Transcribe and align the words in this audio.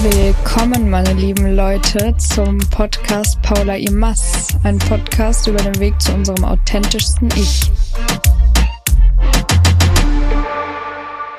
Willkommen, 0.00 0.90
meine 0.90 1.12
lieben 1.12 1.56
Leute, 1.56 2.16
zum 2.18 2.58
Podcast 2.70 3.42
Paula 3.42 3.74
Imas, 3.74 4.46
ein 4.62 4.78
Podcast 4.78 5.48
über 5.48 5.58
den 5.58 5.76
Weg 5.80 6.00
zu 6.00 6.12
unserem 6.12 6.44
authentischsten 6.44 7.28
Ich. 7.34 7.72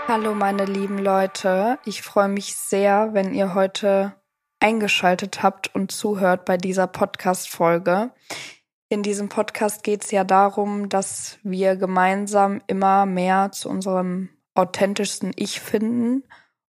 Hallo, 0.09 0.35
meine 0.35 0.65
lieben 0.65 0.97
Leute, 0.97 1.79
ich 1.85 2.01
freue 2.01 2.27
mich 2.27 2.53
sehr, 2.53 3.13
wenn 3.13 3.33
ihr 3.33 3.53
heute 3.53 4.15
eingeschaltet 4.59 5.41
habt 5.41 5.73
und 5.73 5.93
zuhört 5.93 6.43
bei 6.43 6.57
dieser 6.57 6.87
Podcast-Folge. 6.87 8.11
In 8.89 9.03
diesem 9.03 9.29
Podcast 9.29 9.83
geht 9.83 10.03
es 10.03 10.11
ja 10.11 10.25
darum, 10.25 10.89
dass 10.89 11.39
wir 11.43 11.77
gemeinsam 11.77 12.61
immer 12.67 13.05
mehr 13.05 13.53
zu 13.53 13.69
unserem 13.69 14.27
authentischsten 14.53 15.31
Ich 15.37 15.61
finden. 15.61 16.23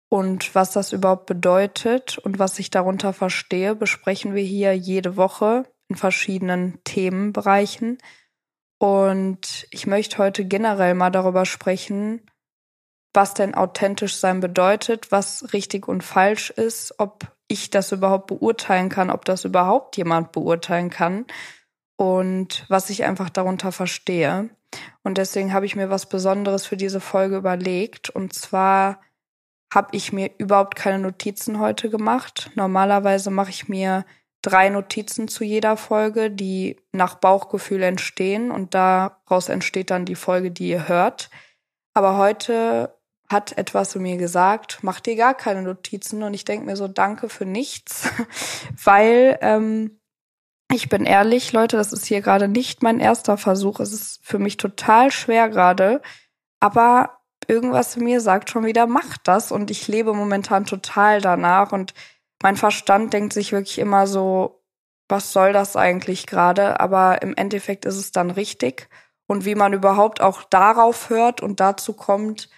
Und 0.09 0.55
was 0.55 0.73
das 0.73 0.93
überhaupt 0.93 1.27
bedeutet 1.27 2.19
und 2.19 2.39
was 2.39 2.59
ich 2.59 2.71
darunter 2.71 3.13
verstehe, 3.13 3.75
besprechen 3.75 4.35
wir 4.35 4.43
hier 4.45 4.77
jede 4.77 5.17
Woche 5.17 5.65
in 5.89 5.97
verschiedenen 5.97 6.79
Themenbereichen. 6.85 7.99
Und 8.79 9.67
ich 9.71 9.87
möchte 9.87 10.19
heute 10.19 10.45
generell 10.45 10.95
mal 10.95 11.11
darüber 11.11 11.45
sprechen, 11.45 12.23
was 13.15 13.35
denn 13.35 13.55
authentisch 13.55 14.17
sein 14.17 14.41
bedeutet, 14.41 15.11
was 15.11 15.53
richtig 15.53 15.89
und 15.89 16.05
falsch 16.05 16.51
ist, 16.51 16.95
ob 16.99 17.33
ich 17.49 17.71
das 17.71 17.93
überhaupt 17.93 18.27
beurteilen 18.27 18.89
kann, 18.89 19.11
ob 19.11 19.25
das 19.25 19.45
überhaupt 19.45 19.97
jemand 19.97 20.33
beurteilen 20.33 20.91
kann 20.91 21.25
und 21.97 22.67
was 22.69 22.91
ich 22.91 23.05
einfach 23.05 23.31
darunter 23.31 23.73
verstehe. 23.73 24.51
Und 25.03 25.19
deswegen 25.19 25.53
habe 25.53 25.65
ich 25.65 25.77
mir 25.77 25.89
was 25.89 26.07
Besonderes 26.07 26.67
für 26.67 26.77
diese 26.77 27.01
Folge 27.01 27.37
überlegt. 27.37 28.11
Und 28.11 28.35
zwar 28.35 29.01
habe 29.75 29.89
ich 29.93 30.13
mir 30.13 30.31
überhaupt 30.39 30.77
keine 30.77 30.99
Notizen 30.99 31.59
heute 31.59 31.91
gemacht. 31.91 32.51
Normalerweise 32.55 33.31
mache 33.31 33.51
ich 33.51 33.69
mir 33.69 34.05
drei 34.43 34.69
Notizen 34.69 35.29
zu 35.29 35.45
jeder 35.45 35.77
Folge, 35.77 36.31
die 36.31 36.81
nach 36.93 37.17
Bauchgefühl 37.17 37.83
entstehen 37.83 38.51
und 38.51 38.75
daraus 38.75 39.49
entsteht 39.49 39.91
dann 39.91 40.05
die 40.05 40.15
Folge, 40.15 40.51
die 40.51 40.69
ihr 40.69 40.89
hört. 40.89 41.31
Aber 41.95 42.17
heute 42.17 42.95
hat 43.29 43.59
etwas 43.59 43.91
zu 43.91 43.99
mir 43.99 44.17
gesagt, 44.19 44.79
mach 44.83 45.01
dir 45.01 45.17
gar 45.17 45.35
keine 45.35 45.63
Notizen 45.63 46.23
und 46.23 46.33
ich 46.33 46.45
denke 46.45 46.67
mir 46.67 46.77
so, 46.77 46.87
danke 46.87 47.29
für 47.29 47.45
nichts, 47.45 48.09
weil 48.85 49.39
ähm, 49.41 49.99
ich 50.73 50.89
bin 50.89 51.07
ehrlich, 51.07 51.53
Leute, 51.53 51.77
das 51.77 51.93
ist 51.93 52.07
hier 52.07 52.21
gerade 52.21 52.49
nicht 52.49 52.83
mein 52.83 53.01
erster 53.01 53.37
Versuch. 53.37 53.81
Es 53.81 53.93
ist 53.93 54.21
für 54.25 54.39
mich 54.39 54.57
total 54.57 55.11
schwer 55.11 55.49
gerade, 55.49 56.03
aber 56.61 57.16
irgendwas 57.49 57.97
in 57.97 58.05
mir 58.05 58.21
sagt 58.21 58.51
schon 58.51 58.65
wieder, 58.65 58.87
mach 58.87 59.19
das 59.19 59.53
und 59.53 59.71
ich 59.71 59.89
lebe 59.89 60.13
momentan 60.15 60.67
total 60.67 61.21
danach 61.21 61.73
und 61.73 61.95
mein 62.43 62.57
Verstand 62.57 63.13
denkt 63.13 63.33
sich 63.33 63.53
wirklich 63.53 63.79
immer 63.79 64.07
so, 64.07 64.63
was 65.09 65.33
soll 65.33 65.53
das 65.53 65.77
eigentlich 65.77 66.27
gerade? 66.27 66.81
Aber 66.81 67.23
im 67.23 67.35
Endeffekt 67.37 67.85
ist 67.85 67.97
es 67.97 68.13
dann 68.13 68.31
richtig 68.31 68.89
und 69.27 69.45
wie 69.45 69.55
man 69.55 69.73
überhaupt 69.73 70.21
auch 70.21 70.43
darauf 70.45 71.11
hört 71.11 71.41
und 71.41 71.61
dazu 71.61 71.93
kommt, 71.93 72.49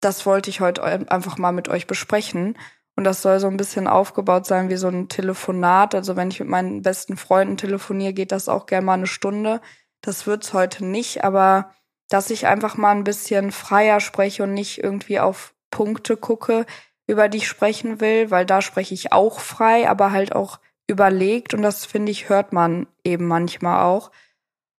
das 0.00 0.26
wollte 0.26 0.50
ich 0.50 0.60
heute 0.60 0.82
einfach 0.82 1.38
mal 1.38 1.52
mit 1.52 1.68
euch 1.68 1.86
besprechen. 1.86 2.58
Und 2.94 3.04
das 3.04 3.22
soll 3.22 3.40
so 3.40 3.46
ein 3.46 3.56
bisschen 3.56 3.86
aufgebaut 3.86 4.46
sein 4.46 4.68
wie 4.68 4.76
so 4.76 4.88
ein 4.88 5.08
Telefonat. 5.08 5.94
Also 5.94 6.16
wenn 6.16 6.28
ich 6.28 6.40
mit 6.40 6.48
meinen 6.48 6.82
besten 6.82 7.16
Freunden 7.16 7.56
telefoniere, 7.56 8.12
geht 8.12 8.32
das 8.32 8.48
auch 8.48 8.66
gerne 8.66 8.84
mal 8.84 8.94
eine 8.94 9.06
Stunde. 9.06 9.60
Das 10.02 10.26
wird's 10.26 10.52
heute 10.52 10.84
nicht, 10.84 11.24
aber 11.24 11.70
dass 12.12 12.30
ich 12.30 12.46
einfach 12.46 12.76
mal 12.76 12.92
ein 12.92 13.04
bisschen 13.04 13.52
freier 13.52 14.00
spreche 14.00 14.42
und 14.42 14.54
nicht 14.54 14.82
irgendwie 14.82 15.20
auf 15.20 15.54
Punkte 15.70 16.16
gucke, 16.16 16.66
über 17.06 17.28
die 17.28 17.38
ich 17.38 17.48
sprechen 17.48 18.00
will, 18.00 18.30
weil 18.30 18.46
da 18.46 18.62
spreche 18.62 18.94
ich 18.94 19.12
auch 19.12 19.40
frei, 19.40 19.88
aber 19.88 20.12
halt 20.12 20.34
auch 20.34 20.58
überlegt 20.86 21.54
und 21.54 21.62
das 21.62 21.86
finde 21.86 22.12
ich 22.12 22.28
hört 22.28 22.52
man 22.52 22.86
eben 23.04 23.26
manchmal 23.26 23.84
auch. 23.84 24.10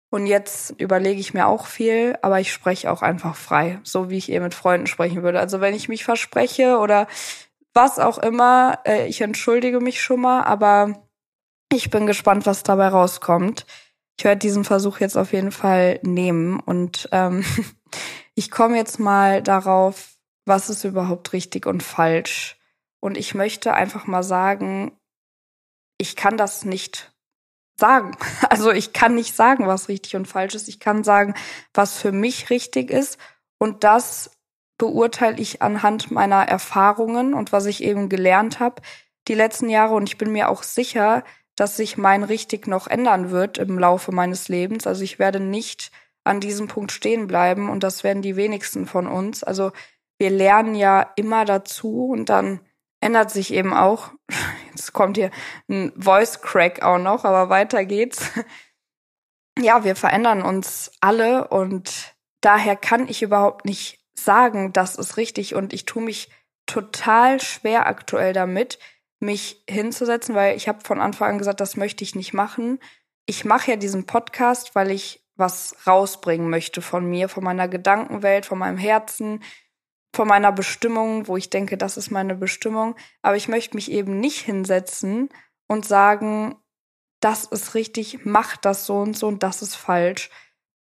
Und 0.09 0.27
jetzt 0.27 0.79
überlege 0.79 1.19
ich 1.19 1.33
mir 1.33 1.47
auch 1.47 1.65
viel, 1.65 2.15
aber 2.21 2.39
ich 2.39 2.51
spreche 2.51 2.91
auch 2.91 3.01
einfach 3.01 3.35
frei, 3.35 3.79
so 3.83 4.11
wie 4.11 4.17
ich 4.17 4.31
eben 4.31 4.43
mit 4.43 4.53
Freunden 4.53 4.85
sprechen 4.85 5.23
würde. 5.23 5.39
Also 5.39 5.59
wenn 5.59 5.73
ich 5.73 5.89
mich 5.89 6.03
verspreche 6.05 6.77
oder 6.77 7.07
was 7.73 7.97
auch 7.97 8.19
immer, 8.19 8.77
äh, 8.85 9.07
ich 9.07 9.21
entschuldige 9.21 9.79
mich 9.79 10.03
schon 10.03 10.21
mal, 10.21 10.43
aber 10.43 11.07
ich 11.71 11.89
bin 11.89 12.05
gespannt, 12.05 12.45
was 12.45 12.61
dabei 12.61 12.89
rauskommt. 12.89 13.65
Ich 14.17 14.25
werde 14.25 14.39
diesen 14.39 14.63
Versuch 14.63 14.99
jetzt 14.99 15.17
auf 15.17 15.33
jeden 15.33 15.51
Fall 15.51 15.99
nehmen 16.03 16.59
und 16.59 17.09
ähm, 17.11 17.43
ich 18.35 18.51
komme 18.51 18.77
jetzt 18.77 18.99
mal 18.99 19.41
darauf, 19.41 20.15
was 20.45 20.69
ist 20.69 20.83
überhaupt 20.83 21.33
richtig 21.33 21.65
und 21.65 21.83
falsch. 21.83 22.57
Und 22.99 23.17
ich 23.17 23.35
möchte 23.35 23.73
einfach 23.73 24.07
mal 24.07 24.23
sagen, 24.23 24.97
ich 25.97 26.15
kann 26.15 26.37
das 26.37 26.65
nicht 26.65 27.13
sagen. 27.79 28.17
Also 28.49 28.71
ich 28.71 28.93
kann 28.93 29.15
nicht 29.15 29.35
sagen, 29.35 29.67
was 29.67 29.89
richtig 29.89 30.15
und 30.15 30.27
falsch 30.27 30.55
ist. 30.55 30.67
Ich 30.67 30.79
kann 30.79 31.03
sagen, 31.03 31.33
was 31.73 31.97
für 31.97 32.11
mich 32.11 32.49
richtig 32.49 32.91
ist. 32.91 33.17
Und 33.57 33.83
das 33.83 34.31
beurteile 34.77 35.37
ich 35.37 35.61
anhand 35.61 36.11
meiner 36.11 36.47
Erfahrungen 36.47 37.33
und 37.33 37.51
was 37.51 37.65
ich 37.65 37.83
eben 37.83 38.09
gelernt 38.09 38.59
habe 38.59 38.81
die 39.27 39.33
letzten 39.33 39.69
Jahre. 39.69 39.95
Und 39.95 40.09
ich 40.09 40.17
bin 40.17 40.31
mir 40.31 40.49
auch 40.49 40.63
sicher, 40.63 41.23
dass 41.55 41.77
sich 41.77 41.97
mein 41.97 42.23
richtig 42.23 42.67
noch 42.67 42.87
ändern 42.87 43.31
wird 43.31 43.57
im 43.57 43.77
Laufe 43.77 44.11
meines 44.11 44.47
Lebens. 44.47 44.87
Also 44.87 45.03
ich 45.03 45.19
werde 45.19 45.39
nicht 45.39 45.91
an 46.23 46.39
diesem 46.39 46.67
Punkt 46.67 46.91
stehen 46.91 47.27
bleiben 47.27 47.69
und 47.69 47.83
das 47.83 48.03
werden 48.03 48.21
die 48.21 48.35
wenigsten 48.35 48.85
von 48.85 49.07
uns. 49.07 49.43
Also 49.43 49.71
wir 50.17 50.29
lernen 50.29 50.75
ja 50.75 51.11
immer 51.15 51.45
dazu 51.45 52.07
und 52.07 52.29
dann 52.29 52.59
ändert 53.01 53.31
sich 53.31 53.53
eben 53.53 53.73
auch, 53.73 54.11
jetzt 54.71 54.93
kommt 54.93 55.17
hier 55.17 55.31
ein 55.69 55.91
Voice 55.97 56.41
Crack 56.41 56.81
auch 56.81 56.97
noch, 56.97 57.25
aber 57.25 57.49
weiter 57.49 57.85
geht's. 57.85 58.31
Ja, 59.59 59.83
wir 59.83 59.95
verändern 59.95 60.41
uns 60.41 60.91
alle 60.99 61.47
und 61.49 62.15
daher 62.41 62.75
kann 62.75 63.07
ich 63.07 63.21
überhaupt 63.21 63.65
nicht 63.65 64.03
sagen, 64.15 64.73
das 64.73 64.95
ist 64.95 65.17
richtig 65.17 65.53
und 65.53 65.73
ich 65.73 65.85
tue 65.85 66.01
mich 66.01 66.31
total 66.65 67.39
schwer 67.39 67.85
aktuell 67.85 68.33
damit, 68.33 68.79
mich 69.23 69.63
hinzusetzen, 69.69 70.35
weil 70.35 70.55
ich 70.55 70.67
habe 70.67 70.81
von 70.83 70.99
Anfang 70.99 71.31
an 71.31 71.37
gesagt, 71.37 71.61
das 71.61 71.77
möchte 71.77 72.03
ich 72.03 72.15
nicht 72.15 72.33
machen. 72.33 72.79
Ich 73.25 73.45
mache 73.45 73.71
ja 73.71 73.77
diesen 73.77 74.05
Podcast, 74.05 74.75
weil 74.75 74.91
ich 74.91 75.23
was 75.35 75.75
rausbringen 75.87 76.49
möchte 76.49 76.81
von 76.81 77.05
mir, 77.05 77.27
von 77.29 77.43
meiner 77.43 77.67
Gedankenwelt, 77.67 78.45
von 78.45 78.59
meinem 78.59 78.77
Herzen, 78.77 79.43
von 80.13 80.27
meiner 80.27 80.51
Bestimmung, 80.51 81.27
wo 81.27 81.37
ich 81.37 81.49
denke, 81.49 81.77
das 81.77 81.97
ist 81.97 82.11
meine 82.11 82.35
Bestimmung. 82.35 82.95
Aber 83.21 83.35
ich 83.35 83.47
möchte 83.47 83.75
mich 83.75 83.91
eben 83.91 84.19
nicht 84.19 84.41
hinsetzen 84.41 85.29
und 85.67 85.85
sagen, 85.85 86.55
das 87.19 87.45
ist 87.45 87.73
richtig, 87.73 88.25
mach 88.25 88.57
das 88.57 88.85
so 88.85 88.97
und 88.97 89.17
so 89.17 89.27
und 89.27 89.43
das 89.43 89.61
ist 89.61 89.75
falsch. 89.75 90.29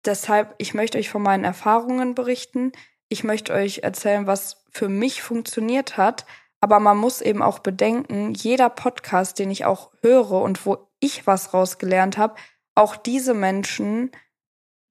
Deshalb, 0.06 0.56
ich 0.58 0.74
möchte 0.74 0.98
euch 0.98 1.10
von 1.10 1.22
meinen 1.22 1.44
Erfahrungen 1.44 2.16
berichten. 2.16 2.72
Ich 3.10 3.24
möchte 3.24 3.54
euch 3.54 3.80
erzählen, 3.80 4.26
was 4.26 4.64
für 4.72 4.88
mich 4.88 5.22
funktioniert 5.22 5.98
hat. 5.98 6.26
Aber 6.62 6.80
man 6.80 6.98
muss 6.98 7.22
eben 7.22 7.42
auch 7.42 7.60
bedenken, 7.60 8.34
jeder 8.34 8.70
Podcast, 8.70 9.40
den 9.40 9.50
ich 9.50 9.66
auch 9.66 9.92
höre 10.02 10.32
und 10.32 10.66
wo 10.66 10.90
ich 11.00 11.26
was 11.26 11.54
rausgelernt 11.54 12.18
habe, 12.18 12.36
auch 12.76 12.96
diese 12.96 13.34
Menschen 13.34 14.12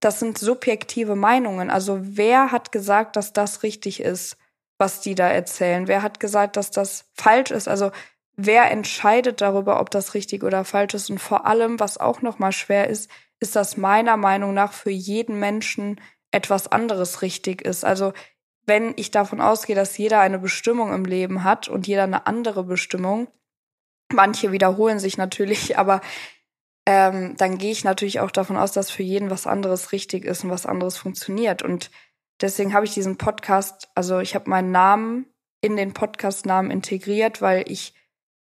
das 0.01 0.21
sind 0.21 0.39
subjektive 0.39 1.17
Meinungen. 1.17 1.71
Also 1.71 1.99
wer 2.03 2.53
hat 2.53 2.73
gesagt, 2.73 3.17
dass 3.17 3.33
das 3.33 3.62
richtig 3.62 4.01
ist, 4.01 4.37
was 4.78 5.01
die 5.01 5.15
da 5.15 5.28
erzählen? 5.28 5.89
Wer 5.89 6.03
hat 6.03 6.21
gesagt, 6.21 6.57
dass 6.57 6.71
das 6.71 7.07
falsch 7.15 7.51
ist? 7.51 7.67
Also 7.69 7.91
wer 8.37 8.71
entscheidet 8.71 9.41
darüber, 9.41 9.81
ob 9.81 9.91
das 9.91 10.15
richtig 10.15 10.45
oder 10.45 10.65
falsch 10.65 10.95
ist? 10.95 11.11
Und 11.11 11.19
vor 11.19 11.47
allem, 11.47 11.81
was 11.81 11.99
auch 11.99 12.23
noch 12.23 12.39
mal 12.39 12.53
schwer 12.53 12.89
ist, 12.89 13.11
ist, 13.41 13.57
dass 13.57 13.77
meiner 13.77 14.17
Meinung 14.17 14.55
nach 14.55 14.73
für 14.73 14.91
jeden 14.91 15.41
Menschen 15.41 16.01
etwas 16.31 16.69
anderes 16.69 17.23
richtig 17.23 17.62
ist. 17.62 17.84
Also 17.84 18.12
wenn 18.69 18.93
ich 18.97 19.11
davon 19.11 19.41
ausgehe, 19.41 19.75
dass 19.75 19.99
jeder 19.99 20.21
eine 20.21 20.39
Bestimmung 20.39 20.93
im 20.93 21.05
Leben 21.05 21.45
hat 21.45 21.69
und 21.69 21.87
jeder 21.87 22.05
eine 22.05 22.27
andere 22.27 22.65
Bestimmung, 22.65 23.28
manche 24.13 24.53
wiederholen 24.53 24.98
sich 24.98 25.16
natürlich, 25.16 25.78
aber 25.78 26.01
ähm, 26.87 27.37
dann 27.37 27.59
gehe 27.59 27.72
ich 27.72 27.84
natürlich 27.84 28.21
auch 28.21 28.31
davon 28.31 28.57
aus, 28.57 28.72
dass 28.72 28.91
für 28.91 29.03
jeden 29.03 29.31
was 29.31 29.47
anderes 29.47 29.92
richtig 29.92 30.25
ist 30.25 30.45
und 30.45 30.51
was 30.51 30.65
anderes 30.65 30.97
funktioniert. 30.97 31.63
Und 31.63 31.91
deswegen 32.41 32.72
habe 32.72 32.87
ich 32.87 32.95
diesen 32.95 33.19
Podcast, 33.19 33.91
also 33.95 34.21
ich 34.21 34.34
habe 34.34 34.48
meinen 34.48 34.71
Namen 34.71 35.27
in 35.60 35.77
den 35.77 35.92
Podcast-Namen 35.92 36.71
integriert, 36.71 37.42
weil 37.42 37.71
ich 37.71 37.95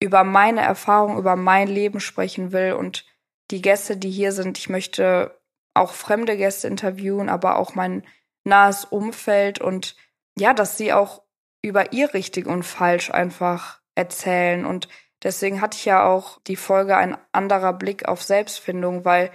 über 0.01 0.25
meine 0.25 0.63
Erfahrung, 0.63 1.19
über 1.19 1.37
mein 1.37 1.69
Leben 1.69 2.01
sprechen 2.01 2.53
will 2.53 2.73
und 2.73 3.05
die 3.51 3.63
Gäste, 3.63 3.97
die 3.97 4.11
hier 4.11 4.33
sind, 4.33 4.59
ich 4.59 4.69
möchte 4.69 5.39
auch 5.75 5.93
fremde 5.93 6.37
Gäste 6.37 6.67
interviewen, 6.67 7.29
aber 7.29 7.57
auch 7.57 7.75
mein 7.75 8.05
nahes 8.45 8.85
Umfeld 8.85 9.61
und 9.61 9.97
ja, 10.39 10.55
dass 10.55 10.77
sie 10.77 10.93
auch 10.93 11.23
über 11.63 11.93
ihr 11.93 12.13
richtig 12.15 12.47
und 12.47 12.63
falsch 12.63 13.11
einfach 13.11 13.81
erzählen 13.95 14.67
und 14.67 14.89
Deswegen 15.25 15.63
hatte 15.63 15.79
ich 15.79 15.87
ja 15.87 16.07
auch 16.07 16.39
die 16.47 16.55
Folge 16.55 16.97
ein 16.99 17.17
anderer 17.33 17.73
Blick 17.73 18.07
auf 18.07 18.23
Selbstfindung, 18.23 19.07
weil 19.07 19.31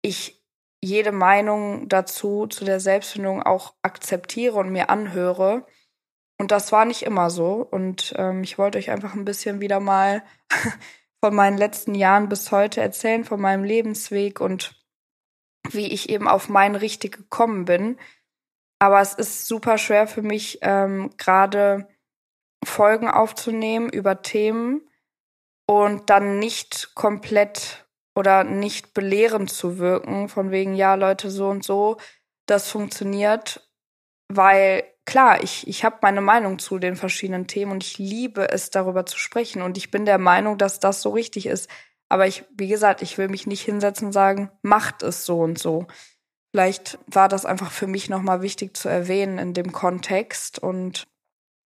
ich 0.00 0.40
jede 0.80 1.10
Meinung 1.10 1.88
dazu, 1.88 2.46
zu 2.46 2.64
der 2.64 2.78
Selbstfindung 2.78 3.42
auch 3.42 3.74
akzeptiere 3.82 4.54
und 4.54 4.70
mir 4.70 4.90
anhöre. 4.90 5.66
Und 6.38 6.52
das 6.52 6.70
war 6.70 6.84
nicht 6.84 7.02
immer 7.02 7.30
so. 7.30 7.66
Und 7.68 8.14
ähm, 8.16 8.44
ich 8.44 8.58
wollte 8.58 8.78
euch 8.78 8.90
einfach 8.90 9.14
ein 9.14 9.24
bisschen 9.24 9.60
wieder 9.60 9.80
mal 9.80 10.22
von 11.20 11.34
meinen 11.34 11.58
letzten 11.58 11.96
Jahren 11.96 12.28
bis 12.28 12.52
heute 12.52 12.80
erzählen, 12.80 13.24
von 13.24 13.40
meinem 13.40 13.64
Lebensweg 13.64 14.40
und 14.40 14.80
wie 15.70 15.92
ich 15.92 16.10
eben 16.10 16.28
auf 16.28 16.48
mein 16.48 16.76
richtig 16.76 17.16
gekommen 17.16 17.64
bin. 17.64 17.98
Aber 18.84 19.00
es 19.00 19.14
ist 19.14 19.46
super 19.46 19.78
schwer 19.78 20.06
für 20.06 20.20
mich, 20.20 20.58
ähm, 20.60 21.10
gerade 21.16 21.88
Folgen 22.62 23.08
aufzunehmen 23.08 23.88
über 23.88 24.20
Themen 24.20 24.82
und 25.66 26.10
dann 26.10 26.38
nicht 26.38 26.94
komplett 26.94 27.86
oder 28.14 28.44
nicht 28.44 28.92
belehrend 28.92 29.50
zu 29.50 29.78
wirken, 29.78 30.28
von 30.28 30.50
wegen, 30.50 30.74
ja, 30.74 30.96
Leute, 30.96 31.30
so 31.30 31.48
und 31.48 31.64
so, 31.64 31.96
das 32.44 32.70
funktioniert, 32.70 33.66
weil 34.28 34.84
klar, 35.06 35.42
ich, 35.42 35.66
ich 35.66 35.82
habe 35.82 36.00
meine 36.02 36.20
Meinung 36.20 36.58
zu 36.58 36.78
den 36.78 36.96
verschiedenen 36.96 37.46
Themen 37.46 37.72
und 37.72 37.82
ich 37.82 37.96
liebe 37.96 38.50
es, 38.50 38.68
darüber 38.68 39.06
zu 39.06 39.18
sprechen. 39.18 39.62
Und 39.62 39.78
ich 39.78 39.90
bin 39.90 40.04
der 40.04 40.18
Meinung, 40.18 40.58
dass 40.58 40.78
das 40.78 41.00
so 41.00 41.08
richtig 41.08 41.46
ist. 41.46 41.70
Aber 42.10 42.26
ich, 42.26 42.44
wie 42.54 42.68
gesagt, 42.68 43.00
ich 43.00 43.16
will 43.16 43.28
mich 43.28 43.46
nicht 43.46 43.62
hinsetzen 43.62 44.08
und 44.08 44.12
sagen, 44.12 44.50
macht 44.60 45.02
es 45.02 45.24
so 45.24 45.40
und 45.40 45.58
so. 45.58 45.86
Vielleicht 46.54 47.00
war 47.08 47.28
das 47.28 47.46
einfach 47.46 47.72
für 47.72 47.88
mich 47.88 48.08
nochmal 48.08 48.40
wichtig 48.40 48.76
zu 48.76 48.88
erwähnen 48.88 49.38
in 49.38 49.54
dem 49.54 49.72
Kontext. 49.72 50.60
Und 50.60 51.08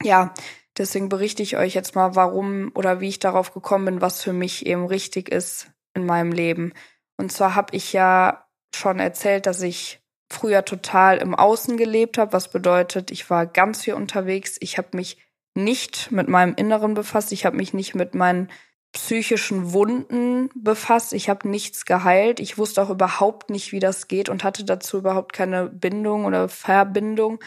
ja, 0.02 0.32
deswegen 0.78 1.10
berichte 1.10 1.42
ich 1.42 1.58
euch 1.58 1.74
jetzt 1.74 1.94
mal, 1.94 2.16
warum 2.16 2.72
oder 2.74 2.98
wie 2.98 3.10
ich 3.10 3.18
darauf 3.18 3.52
gekommen 3.52 3.84
bin, 3.84 4.00
was 4.00 4.22
für 4.22 4.32
mich 4.32 4.64
eben 4.64 4.86
richtig 4.86 5.28
ist 5.28 5.70
in 5.92 6.06
meinem 6.06 6.32
Leben. 6.32 6.72
Und 7.18 7.30
zwar 7.30 7.54
habe 7.54 7.76
ich 7.76 7.92
ja 7.92 8.46
schon 8.74 8.98
erzählt, 8.98 9.44
dass 9.44 9.60
ich 9.60 10.00
früher 10.30 10.64
total 10.64 11.18
im 11.18 11.34
Außen 11.34 11.76
gelebt 11.76 12.16
habe, 12.16 12.32
was 12.32 12.50
bedeutet, 12.50 13.10
ich 13.10 13.28
war 13.28 13.44
ganz 13.44 13.82
viel 13.82 13.92
unterwegs. 13.92 14.56
Ich 14.60 14.78
habe 14.78 14.96
mich 14.96 15.18
nicht 15.54 16.10
mit 16.10 16.28
meinem 16.28 16.54
Inneren 16.54 16.94
befasst. 16.94 17.30
Ich 17.32 17.44
habe 17.44 17.58
mich 17.58 17.74
nicht 17.74 17.94
mit 17.94 18.14
meinen 18.14 18.50
psychischen 18.98 19.72
Wunden 19.72 20.50
befasst. 20.56 21.12
Ich 21.12 21.28
habe 21.28 21.48
nichts 21.48 21.84
geheilt. 21.84 22.40
Ich 22.40 22.58
wusste 22.58 22.82
auch 22.82 22.90
überhaupt 22.90 23.48
nicht, 23.48 23.70
wie 23.70 23.78
das 23.78 24.08
geht 24.08 24.28
und 24.28 24.42
hatte 24.42 24.64
dazu 24.64 24.98
überhaupt 24.98 25.32
keine 25.32 25.66
Bindung 25.66 26.24
oder 26.24 26.48
Verbindung 26.48 27.38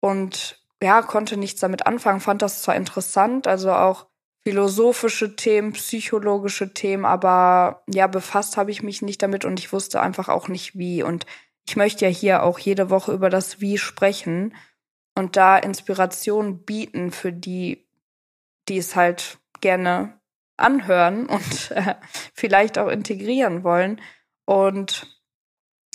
und 0.00 0.60
ja, 0.82 1.02
konnte 1.02 1.36
nichts 1.36 1.60
damit 1.60 1.86
anfangen. 1.86 2.20
Fand 2.20 2.42
das 2.42 2.62
zwar 2.62 2.74
interessant, 2.74 3.46
also 3.46 3.72
auch 3.72 4.06
philosophische 4.42 5.36
Themen, 5.36 5.72
psychologische 5.72 6.74
Themen, 6.74 7.04
aber 7.04 7.84
ja, 7.88 8.08
befasst 8.08 8.56
habe 8.56 8.72
ich 8.72 8.82
mich 8.82 9.00
nicht 9.00 9.22
damit 9.22 9.44
und 9.44 9.60
ich 9.60 9.72
wusste 9.72 10.00
einfach 10.00 10.28
auch 10.28 10.48
nicht 10.48 10.76
wie 10.76 11.04
und 11.04 11.26
ich 11.68 11.76
möchte 11.76 12.06
ja 12.06 12.10
hier 12.10 12.42
auch 12.42 12.58
jede 12.58 12.90
Woche 12.90 13.12
über 13.12 13.30
das 13.30 13.60
Wie 13.60 13.78
sprechen 13.78 14.54
und 15.14 15.36
da 15.36 15.58
Inspiration 15.58 16.64
bieten 16.64 17.12
für 17.12 17.32
die, 17.32 17.86
die 18.68 18.78
es 18.78 18.96
halt 18.96 19.38
gerne 19.60 20.17
anhören 20.58 21.26
und 21.26 21.70
äh, 21.74 21.94
vielleicht 22.34 22.78
auch 22.78 22.88
integrieren 22.88 23.64
wollen. 23.64 24.00
Und 24.44 25.06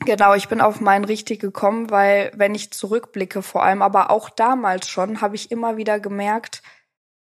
genau, 0.06 0.34
ich 0.34 0.48
bin 0.48 0.62
auf 0.62 0.82
meinen 0.82 1.06
richtig 1.06 1.40
gekommen, 1.40 1.90
weil 1.90 2.32
wenn 2.36 2.56
ich 2.56 2.72
zurückblicke, 2.72 3.42
vor 3.42 3.64
allem, 3.64 3.82
aber 3.82 4.12
auch 4.12 4.30
damals 4.30 4.90
schon, 4.90 5.22
habe 5.22 5.36
ich 5.36 5.52
immer 5.52 5.78
wieder 5.78 6.00
gemerkt, 6.00 6.62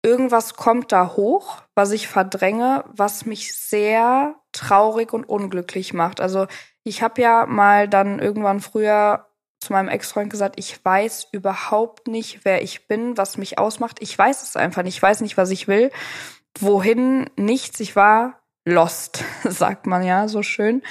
irgendwas 0.04 0.56
kommt 0.56 0.92
da 0.92 1.16
hoch, 1.16 1.62
was 1.76 1.92
ich 1.92 2.08
verdränge, 2.08 2.84
was 2.88 3.26
mich 3.26 3.56
sehr 3.56 4.36
traurig 4.52 5.14
und 5.14 5.24
unglücklich 5.24 5.94
macht. 5.94 6.20
Also 6.20 6.48
ich 6.84 7.02
habe 7.02 7.22
ja 7.22 7.46
mal 7.46 7.88
dann 7.88 8.20
irgendwann 8.20 8.60
früher 8.60 9.28
zu 9.64 9.72
meinem 9.72 9.88
Ex-Freund 9.88 10.30
gesagt, 10.30 10.56
ich 10.60 10.84
weiß 10.84 11.30
überhaupt 11.32 12.08
nicht, 12.08 12.44
wer 12.44 12.62
ich 12.62 12.88
bin, 12.88 13.18
was 13.18 13.38
mich 13.38 13.58
ausmacht. 13.58 14.02
Ich 14.02 14.18
weiß 14.18 14.44
es 14.44 14.58
einfach 14.58 14.84
nicht. 14.84 14.98
Ich 14.98 15.02
weiß 15.02 15.22
nicht, 15.22 15.38
was 15.38 15.50
ich 15.52 15.70
will. 15.70 15.90
Wohin 16.60 17.30
nichts. 17.36 17.80
Ich 17.80 17.96
war 17.96 18.40
lost, 18.66 19.24
sagt 19.44 19.88
man 19.88 20.04
ja 20.04 20.28
so 20.28 20.44
schön. 20.44 20.82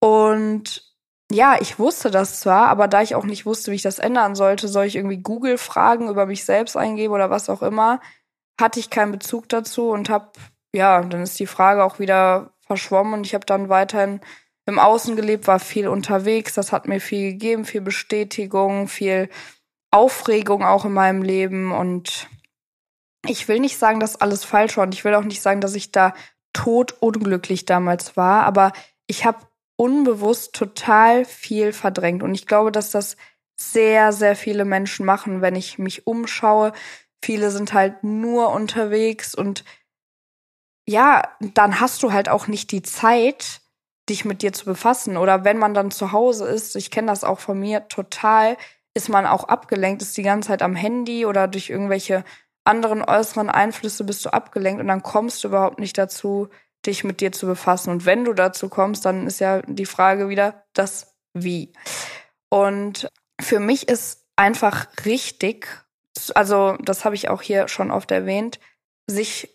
Und 0.00 0.82
ja, 1.30 1.56
ich 1.60 1.78
wusste 1.78 2.10
das 2.10 2.40
zwar, 2.40 2.68
aber 2.68 2.86
da 2.86 3.02
ich 3.02 3.14
auch 3.14 3.24
nicht 3.24 3.46
wusste, 3.46 3.72
wie 3.72 3.76
ich 3.76 3.82
das 3.82 3.98
ändern 3.98 4.34
sollte, 4.34 4.68
soll 4.68 4.86
ich 4.86 4.96
irgendwie 4.96 5.18
Google-Fragen 5.18 6.08
über 6.08 6.26
mich 6.26 6.44
selbst 6.44 6.76
eingeben 6.76 7.14
oder 7.14 7.30
was 7.30 7.50
auch 7.50 7.62
immer, 7.62 8.00
hatte 8.60 8.78
ich 8.78 8.90
keinen 8.90 9.12
Bezug 9.12 9.48
dazu 9.48 9.90
und 9.90 10.08
habe, 10.08 10.30
ja, 10.72 11.02
dann 11.02 11.22
ist 11.22 11.38
die 11.40 11.48
Frage 11.48 11.82
auch 11.82 11.98
wieder 11.98 12.54
verschwommen 12.66 13.14
und 13.14 13.26
ich 13.26 13.34
habe 13.34 13.44
dann 13.44 13.68
weiterhin 13.68 14.20
im 14.66 14.78
Außen 14.78 15.16
gelebt, 15.16 15.46
war 15.46 15.60
viel 15.60 15.88
unterwegs. 15.88 16.54
Das 16.54 16.72
hat 16.72 16.88
mir 16.88 17.00
viel 17.00 17.32
gegeben, 17.32 17.64
viel 17.64 17.80
Bestätigung, 17.80 18.88
viel 18.88 19.30
Aufregung 19.92 20.64
auch 20.64 20.84
in 20.84 20.92
meinem 20.92 21.22
Leben. 21.22 21.72
Und 21.72 22.28
ich 23.28 23.48
will 23.48 23.60
nicht 23.60 23.78
sagen, 23.78 24.00
dass 24.00 24.20
alles 24.20 24.44
falsch 24.44 24.76
war. 24.76 24.84
Und 24.84 24.94
ich 24.94 25.04
will 25.04 25.14
auch 25.14 25.24
nicht 25.24 25.42
sagen, 25.42 25.60
dass 25.60 25.74
ich 25.74 25.92
da 25.92 26.14
tot 26.52 26.94
unglücklich 27.00 27.64
damals 27.64 28.16
war. 28.16 28.44
Aber 28.44 28.72
ich 29.06 29.24
habe 29.24 29.38
unbewusst 29.76 30.54
total 30.54 31.24
viel 31.24 31.72
verdrängt. 31.72 32.22
Und 32.22 32.34
ich 32.34 32.46
glaube, 32.46 32.72
dass 32.72 32.90
das 32.90 33.16
sehr, 33.58 34.12
sehr 34.12 34.36
viele 34.36 34.64
Menschen 34.64 35.06
machen, 35.06 35.40
wenn 35.40 35.54
ich 35.54 35.78
mich 35.78 36.06
umschaue. 36.06 36.72
Viele 37.22 37.50
sind 37.50 37.72
halt 37.72 38.04
nur 38.04 38.50
unterwegs 38.50 39.34
und 39.34 39.64
ja, 40.88 41.22
dann 41.40 41.80
hast 41.80 42.02
du 42.02 42.12
halt 42.12 42.28
auch 42.28 42.46
nicht 42.46 42.70
die 42.70 42.82
Zeit, 42.82 43.60
dich 44.08 44.24
mit 44.24 44.42
dir 44.42 44.52
zu 44.52 44.66
befassen. 44.66 45.16
Oder 45.16 45.44
wenn 45.44 45.58
man 45.58 45.74
dann 45.74 45.90
zu 45.90 46.12
Hause 46.12 46.46
ist, 46.46 46.76
ich 46.76 46.90
kenne 46.92 47.08
das 47.08 47.24
auch 47.24 47.40
von 47.40 47.58
mir 47.58 47.88
total, 47.88 48.56
ist 48.94 49.08
man 49.08 49.26
auch 49.26 49.44
abgelenkt, 49.44 50.00
ist 50.00 50.16
die 50.16 50.22
ganze 50.22 50.48
Zeit 50.48 50.62
am 50.62 50.76
Handy 50.76 51.26
oder 51.26 51.48
durch 51.48 51.70
irgendwelche 51.70 52.24
anderen 52.66 53.02
äußeren 53.02 53.50
Einflüsse 53.50 54.04
bist 54.04 54.24
du 54.24 54.30
abgelenkt 54.30 54.80
und 54.80 54.88
dann 54.88 55.02
kommst 55.02 55.42
du 55.42 55.48
überhaupt 55.48 55.78
nicht 55.78 55.96
dazu, 55.98 56.48
dich 56.84 57.04
mit 57.04 57.20
dir 57.20 57.32
zu 57.32 57.46
befassen. 57.46 57.90
Und 57.90 58.06
wenn 58.06 58.24
du 58.24 58.32
dazu 58.32 58.68
kommst, 58.68 59.04
dann 59.04 59.26
ist 59.26 59.40
ja 59.40 59.62
die 59.62 59.86
Frage 59.86 60.28
wieder 60.28 60.64
das 60.72 61.16
Wie. 61.32 61.72
Und 62.48 63.08
für 63.40 63.60
mich 63.60 63.88
ist 63.88 64.26
einfach 64.36 64.86
richtig, 65.04 65.68
also 66.34 66.76
das 66.82 67.04
habe 67.04 67.14
ich 67.14 67.28
auch 67.28 67.42
hier 67.42 67.68
schon 67.68 67.90
oft 67.90 68.10
erwähnt, 68.10 68.60
sich 69.06 69.48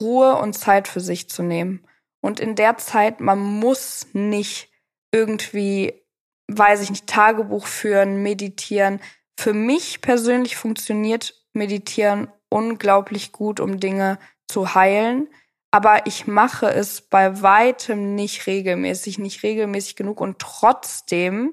Ruhe 0.00 0.36
und 0.36 0.54
Zeit 0.54 0.88
für 0.88 1.00
sich 1.00 1.28
zu 1.28 1.42
nehmen. 1.42 1.86
Und 2.20 2.40
in 2.40 2.54
der 2.56 2.78
Zeit, 2.78 3.20
man 3.20 3.38
muss 3.38 4.06
nicht 4.12 4.70
irgendwie, 5.12 6.02
weiß 6.48 6.82
ich 6.82 6.90
nicht, 6.90 7.06
Tagebuch 7.06 7.66
führen, 7.66 8.22
meditieren. 8.22 9.00
Für 9.38 9.52
mich 9.52 10.00
persönlich 10.00 10.56
funktioniert 10.56 11.34
Meditieren 11.52 12.28
unglaublich 12.54 13.32
gut, 13.32 13.58
um 13.58 13.80
Dinge 13.80 14.20
zu 14.46 14.76
heilen. 14.76 15.28
Aber 15.72 16.06
ich 16.06 16.28
mache 16.28 16.68
es 16.68 17.00
bei 17.00 17.42
weitem 17.42 18.14
nicht 18.14 18.46
regelmäßig, 18.46 19.18
nicht 19.18 19.42
regelmäßig 19.42 19.96
genug. 19.96 20.20
Und 20.20 20.38
trotzdem 20.38 21.52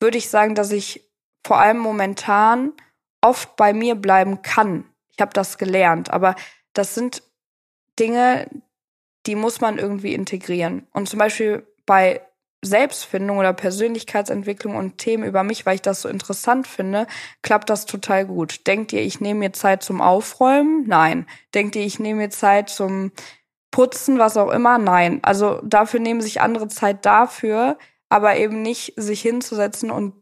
würde 0.00 0.18
ich 0.18 0.28
sagen, 0.28 0.54
dass 0.54 0.70
ich 0.70 1.10
vor 1.46 1.58
allem 1.58 1.78
momentan 1.78 2.74
oft 3.22 3.56
bei 3.56 3.72
mir 3.72 3.94
bleiben 3.94 4.42
kann. 4.42 4.84
Ich 5.08 5.18
habe 5.18 5.32
das 5.32 5.56
gelernt. 5.56 6.10
Aber 6.10 6.34
das 6.74 6.94
sind 6.94 7.22
Dinge, 7.98 8.50
die 9.24 9.34
muss 9.34 9.62
man 9.62 9.78
irgendwie 9.78 10.12
integrieren. 10.12 10.86
Und 10.92 11.08
zum 11.08 11.18
Beispiel 11.18 11.66
bei 11.86 12.20
Selbstfindung 12.62 13.38
oder 13.38 13.52
Persönlichkeitsentwicklung 13.52 14.74
und 14.74 14.98
Themen 14.98 15.24
über 15.24 15.44
mich, 15.44 15.64
weil 15.64 15.76
ich 15.76 15.82
das 15.82 16.02
so 16.02 16.08
interessant 16.08 16.66
finde, 16.66 17.06
klappt 17.42 17.70
das 17.70 17.86
total 17.86 18.26
gut. 18.26 18.66
Denkt 18.66 18.92
ihr, 18.92 19.02
ich 19.02 19.20
nehme 19.20 19.40
mir 19.40 19.52
Zeit 19.52 19.82
zum 19.82 20.00
Aufräumen? 20.00 20.84
Nein. 20.86 21.26
Denkt 21.54 21.76
ihr, 21.76 21.84
ich 21.84 22.00
nehme 22.00 22.22
mir 22.22 22.30
Zeit 22.30 22.68
zum 22.68 23.12
Putzen, 23.70 24.18
was 24.18 24.36
auch 24.36 24.50
immer? 24.50 24.78
Nein. 24.78 25.20
Also 25.22 25.60
dafür 25.62 26.00
nehmen 26.00 26.20
sich 26.20 26.40
andere 26.40 26.66
Zeit 26.68 27.06
dafür, 27.06 27.78
aber 28.08 28.36
eben 28.36 28.62
nicht 28.62 28.94
sich 28.96 29.22
hinzusetzen 29.22 29.90
und 29.90 30.14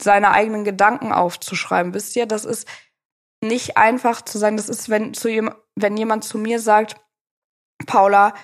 seine 0.00 0.30
eigenen 0.30 0.64
Gedanken 0.64 1.12
aufzuschreiben. 1.12 1.92
Wisst 1.92 2.16
ihr, 2.16 2.26
das 2.26 2.44
ist 2.44 2.66
nicht 3.42 3.76
einfach 3.76 4.22
zu 4.22 4.38
sagen, 4.38 4.56
das 4.56 4.68
ist, 4.68 4.88
wenn, 4.88 5.12
zu, 5.14 5.28
wenn 5.74 5.96
jemand 5.96 6.24
zu 6.24 6.38
mir 6.38 6.58
sagt, 6.58 6.96
Paula, 7.86 8.34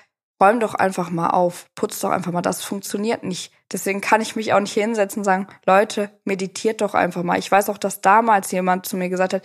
räum 0.42 0.60
doch 0.60 0.74
einfach 0.74 1.10
mal 1.10 1.30
auf, 1.30 1.66
putz 1.74 2.00
doch 2.00 2.10
einfach 2.10 2.32
mal, 2.32 2.42
das 2.42 2.62
funktioniert 2.64 3.22
nicht. 3.22 3.52
Deswegen 3.70 4.00
kann 4.00 4.20
ich 4.20 4.36
mich 4.36 4.52
auch 4.52 4.60
nicht 4.60 4.74
hinsetzen 4.74 5.20
und 5.20 5.24
sagen, 5.24 5.46
Leute, 5.66 6.10
meditiert 6.24 6.80
doch 6.80 6.94
einfach 6.94 7.22
mal. 7.22 7.38
Ich 7.38 7.50
weiß 7.50 7.70
auch, 7.70 7.78
dass 7.78 8.00
damals 8.00 8.50
jemand 8.50 8.86
zu 8.86 8.96
mir 8.96 9.08
gesagt 9.08 9.34
hat, 9.34 9.42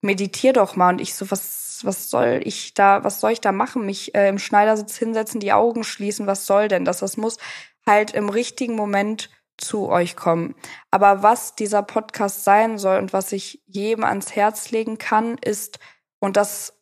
meditier 0.00 0.52
doch 0.52 0.76
mal. 0.76 0.90
Und 0.90 1.00
ich 1.00 1.14
so, 1.14 1.30
was, 1.30 1.80
was 1.82 2.08
soll 2.08 2.40
ich 2.44 2.74
da, 2.74 3.04
was 3.04 3.20
soll 3.20 3.32
ich 3.32 3.40
da 3.40 3.52
machen? 3.52 3.84
Mich 3.84 4.14
äh, 4.14 4.28
im 4.28 4.38
Schneidersitz 4.38 4.96
hinsetzen, 4.96 5.40
die 5.40 5.52
Augen 5.52 5.84
schließen, 5.84 6.26
was 6.26 6.46
soll 6.46 6.68
denn 6.68 6.84
das? 6.84 7.00
Das 7.00 7.16
muss 7.16 7.38
halt 7.86 8.12
im 8.12 8.28
richtigen 8.28 8.76
Moment 8.76 9.30
zu 9.58 9.88
euch 9.88 10.16
kommen. 10.16 10.54
Aber 10.90 11.22
was 11.22 11.54
dieser 11.54 11.82
Podcast 11.82 12.44
sein 12.44 12.78
soll 12.78 12.98
und 12.98 13.12
was 13.12 13.32
ich 13.32 13.62
jedem 13.66 14.04
ans 14.04 14.36
Herz 14.36 14.70
legen 14.70 14.98
kann, 14.98 15.38
ist, 15.38 15.78
und 16.18 16.36
das 16.36 16.75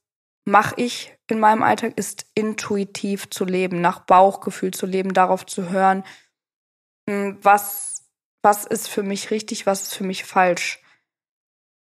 mache 0.44 0.74
ich 0.76 1.16
in 1.28 1.40
meinem 1.40 1.62
Alltag, 1.62 1.94
ist 1.96 2.26
intuitiv 2.34 3.30
zu 3.30 3.44
leben, 3.44 3.80
nach 3.80 4.00
Bauchgefühl 4.00 4.72
zu 4.72 4.86
leben, 4.86 5.14
darauf 5.14 5.46
zu 5.46 5.70
hören, 5.70 6.04
hm, 7.08 7.38
was, 7.42 8.04
was 8.42 8.66
ist 8.66 8.88
für 8.88 9.02
mich 9.02 9.30
richtig, 9.30 9.66
was 9.66 9.82
ist 9.82 9.94
für 9.94 10.04
mich 10.04 10.24
falsch. 10.24 10.80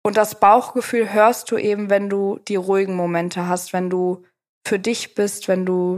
Und 0.06 0.18
das 0.18 0.40
Bauchgefühl 0.40 1.14
hörst 1.14 1.52
du 1.52 1.58
eben, 1.58 1.90
wenn 1.90 2.10
du 2.10 2.40
die 2.48 2.58
ruhigen 2.58 2.96
Momente 2.96 3.48
hast, 3.48 3.74
wenn 3.74 3.90
du 3.90 4.26
für 4.66 4.80
dich 4.80 5.16
bist, 5.16 5.48
wenn 5.48 5.66
du 5.66 5.98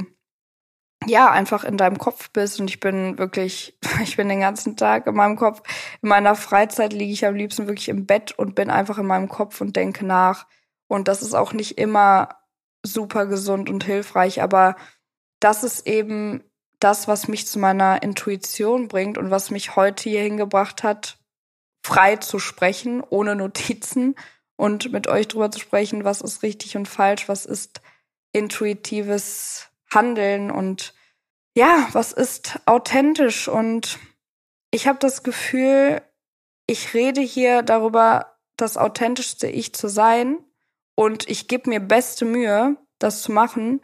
ja 1.07 1.29
einfach 1.29 1.63
in 1.63 1.77
deinem 1.77 1.97
Kopf 1.97 2.31
bist. 2.31 2.59
Und 2.59 2.69
ich 2.69 2.79
bin 2.79 3.17
wirklich, 3.17 3.77
ich 4.03 4.17
bin 4.17 4.29
den 4.29 4.39
ganzen 4.39 4.77
Tag 4.77 5.07
in 5.07 5.15
meinem 5.15 5.35
Kopf. 5.35 5.61
In 6.01 6.09
meiner 6.09 6.35
Freizeit 6.35 6.93
liege 6.93 7.13
ich 7.13 7.25
am 7.25 7.35
liebsten 7.35 7.67
wirklich 7.67 7.89
im 7.89 8.05
Bett 8.05 8.31
und 8.37 8.55
bin 8.55 8.69
einfach 8.69 8.97
in 8.97 9.07
meinem 9.07 9.29
Kopf 9.29 9.61
und 9.61 9.75
denke 9.75 10.05
nach. 10.05 10.45
Und 10.87 11.07
das 11.07 11.21
ist 11.21 11.33
auch 11.33 11.53
nicht 11.53 11.77
immer 11.77 12.29
super 12.85 13.25
gesund 13.25 13.69
und 13.69 13.83
hilfreich, 13.83 14.41
aber 14.41 14.75
das 15.39 15.63
ist 15.63 15.87
eben 15.87 16.43
das, 16.79 17.07
was 17.07 17.27
mich 17.27 17.47
zu 17.47 17.59
meiner 17.59 18.03
Intuition 18.03 18.87
bringt 18.87 19.17
und 19.17 19.31
was 19.31 19.51
mich 19.51 19.75
heute 19.75 20.09
hier 20.09 20.21
hingebracht 20.21 20.83
hat, 20.83 21.17
frei 21.83 22.17
zu 22.17 22.39
sprechen, 22.39 23.01
ohne 23.01 23.35
Notizen 23.35 24.15
und 24.55 24.91
mit 24.91 25.07
euch 25.07 25.27
drüber 25.27 25.51
zu 25.51 25.59
sprechen, 25.59 26.03
was 26.03 26.21
ist 26.21 26.43
richtig 26.43 26.77
und 26.77 26.87
falsch, 26.87 27.27
was 27.27 27.45
ist 27.45 27.81
intuitives 28.31 29.67
Handeln 29.93 30.51
und 30.51 30.93
ja, 31.55 31.87
was 31.93 32.11
ist 32.11 32.59
authentisch. 32.65 33.47
Und 33.47 33.99
ich 34.71 34.87
habe 34.87 34.99
das 34.99 35.23
Gefühl, 35.23 36.01
ich 36.67 36.93
rede 36.93 37.21
hier 37.21 37.61
darüber, 37.61 38.37
das 38.57 38.77
authentischste 38.77 39.47
Ich 39.47 39.73
zu 39.73 39.87
sein 39.87 40.37
und 40.95 41.29
ich 41.29 41.47
gebe 41.47 41.69
mir 41.69 41.79
beste 41.79 42.25
Mühe, 42.25 42.77
das 42.99 43.21
zu 43.21 43.31
machen, 43.31 43.81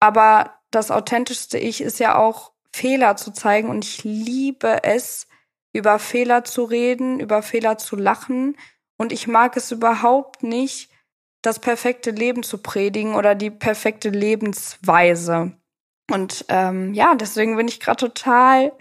aber 0.00 0.54
das 0.70 0.90
authentischste 0.90 1.58
Ich 1.58 1.80
ist 1.80 1.98
ja 1.98 2.16
auch 2.16 2.52
Fehler 2.72 3.16
zu 3.16 3.32
zeigen 3.32 3.68
und 3.70 3.84
ich 3.84 4.04
liebe 4.04 4.84
es, 4.84 5.26
über 5.72 5.98
Fehler 5.98 6.44
zu 6.44 6.64
reden, 6.64 7.20
über 7.20 7.42
Fehler 7.42 7.78
zu 7.78 7.96
lachen 7.96 8.56
und 8.96 9.12
ich 9.12 9.26
mag 9.26 9.56
es 9.56 9.70
überhaupt 9.70 10.42
nicht, 10.42 10.90
das 11.42 11.60
perfekte 11.60 12.10
Leben 12.10 12.42
zu 12.42 12.58
predigen 12.58 13.14
oder 13.14 13.34
die 13.34 13.50
perfekte 13.50 14.10
Lebensweise. 14.10 15.52
Und 16.10 16.44
ähm, 16.48 16.94
ja, 16.94 17.14
deswegen 17.14 17.56
bin 17.56 17.68
ich 17.68 17.80
gerade 17.80 17.98
total, 17.98 18.72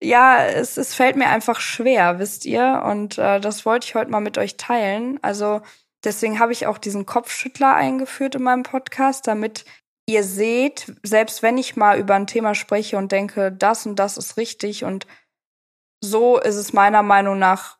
ja, 0.00 0.44
es, 0.46 0.76
es 0.76 0.94
fällt 0.94 1.16
mir 1.16 1.28
einfach 1.28 1.60
schwer, 1.60 2.18
wisst 2.18 2.46
ihr? 2.46 2.82
Und 2.86 3.18
äh, 3.18 3.40
das 3.40 3.66
wollte 3.66 3.86
ich 3.86 3.94
heute 3.94 4.10
mal 4.10 4.20
mit 4.20 4.38
euch 4.38 4.56
teilen. 4.56 5.18
Also 5.22 5.60
deswegen 6.04 6.38
habe 6.38 6.52
ich 6.52 6.66
auch 6.66 6.78
diesen 6.78 7.06
Kopfschüttler 7.06 7.74
eingeführt 7.74 8.34
in 8.34 8.42
meinem 8.42 8.62
Podcast, 8.62 9.26
damit 9.26 9.64
ihr 10.06 10.24
seht, 10.24 10.92
selbst 11.02 11.42
wenn 11.42 11.58
ich 11.58 11.76
mal 11.76 11.98
über 11.98 12.14
ein 12.14 12.26
Thema 12.26 12.54
spreche 12.54 12.96
und 12.96 13.12
denke, 13.12 13.52
das 13.52 13.86
und 13.86 13.96
das 13.96 14.16
ist 14.16 14.36
richtig 14.36 14.84
und 14.84 15.06
so 16.02 16.38
ist 16.38 16.56
es 16.56 16.72
meiner 16.72 17.02
Meinung 17.02 17.38
nach 17.38 17.78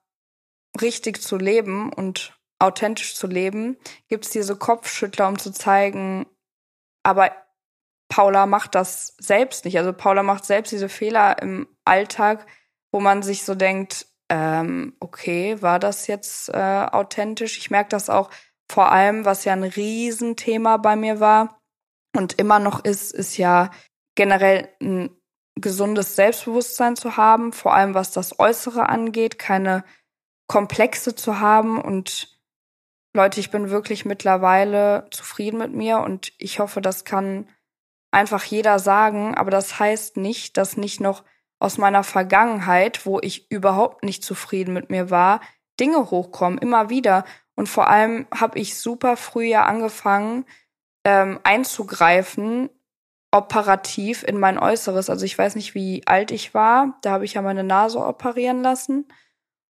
richtig 0.80 1.22
zu 1.22 1.36
leben 1.36 1.92
und 1.92 2.38
authentisch 2.58 3.14
zu 3.14 3.26
leben, 3.26 3.76
gibt 4.08 4.26
es 4.26 4.30
diese 4.30 4.56
Kopfschüttler, 4.56 5.28
um 5.28 5.38
zu 5.38 5.52
zeigen, 5.52 6.26
aber 7.02 7.30
Paula 8.08 8.46
macht 8.46 8.74
das 8.74 9.14
selbst 9.18 9.64
nicht. 9.64 9.78
Also 9.78 9.92
Paula 9.92 10.22
macht 10.22 10.44
selbst 10.44 10.72
diese 10.72 10.88
Fehler 10.88 11.40
im 11.40 11.68
Alltag, 11.84 12.46
wo 12.90 13.00
man 13.00 13.22
sich 13.22 13.44
so 13.44 13.54
denkt, 13.54 14.06
ähm, 14.28 14.94
okay, 15.00 15.60
war 15.62 15.78
das 15.78 16.06
jetzt 16.06 16.48
äh, 16.50 16.86
authentisch? 16.90 17.58
Ich 17.58 17.70
merke 17.70 17.90
das 17.90 18.10
auch 18.10 18.30
vor 18.70 18.92
allem, 18.92 19.24
was 19.24 19.44
ja 19.44 19.54
ein 19.54 19.64
Riesenthema 19.64 20.76
bei 20.76 20.96
mir 20.96 21.20
war, 21.20 21.58
und 22.16 22.38
immer 22.38 22.58
noch 22.58 22.84
ist, 22.84 23.12
ist 23.12 23.36
ja 23.36 23.70
generell 24.16 24.68
ein 24.80 25.10
gesundes 25.54 26.16
Selbstbewusstsein 26.16 26.96
zu 26.96 27.16
haben, 27.16 27.52
vor 27.52 27.74
allem 27.74 27.94
was 27.94 28.10
das 28.10 28.38
Äußere 28.38 28.88
angeht, 28.88 29.38
keine 29.38 29.84
Komplexe 30.48 31.14
zu 31.14 31.40
haben. 31.40 31.80
Und 31.80 32.40
Leute, 33.14 33.40
ich 33.40 33.50
bin 33.50 33.70
wirklich 33.70 34.04
mittlerweile 34.04 35.06
zufrieden 35.10 35.58
mit 35.58 35.72
mir 35.72 36.00
und 36.00 36.32
ich 36.38 36.60
hoffe, 36.60 36.80
das 36.80 37.04
kann 37.04 37.48
einfach 38.10 38.42
jeder 38.44 38.78
sagen, 38.78 39.34
aber 39.34 39.50
das 39.50 39.78
heißt 39.78 40.16
nicht, 40.16 40.56
dass 40.56 40.76
nicht 40.76 41.00
noch 41.00 41.24
aus 41.58 41.78
meiner 41.78 42.04
Vergangenheit, 42.04 43.04
wo 43.06 43.18
ich 43.20 43.50
überhaupt 43.50 44.04
nicht 44.04 44.22
zufrieden 44.22 44.72
mit 44.74 44.90
mir 44.90 45.10
war, 45.10 45.40
Dinge 45.80 46.10
hochkommen, 46.10 46.58
immer 46.58 46.90
wieder. 46.90 47.24
Und 47.54 47.68
vor 47.68 47.88
allem 47.88 48.26
habe 48.34 48.58
ich 48.58 48.78
super 48.78 49.16
früh 49.16 49.46
ja 49.46 49.64
angefangen, 49.64 50.44
ähm, 51.04 51.40
einzugreifen, 51.42 52.70
operativ 53.32 54.22
in 54.22 54.38
mein 54.38 54.58
Äußeres. 54.58 55.10
Also 55.10 55.24
ich 55.24 55.36
weiß 55.36 55.56
nicht, 55.56 55.74
wie 55.74 56.06
alt 56.06 56.30
ich 56.30 56.54
war. 56.54 56.98
Da 57.02 57.12
habe 57.12 57.24
ich 57.24 57.34
ja 57.34 57.42
meine 57.42 57.64
Nase 57.64 57.98
operieren 57.98 58.62
lassen. 58.62 59.06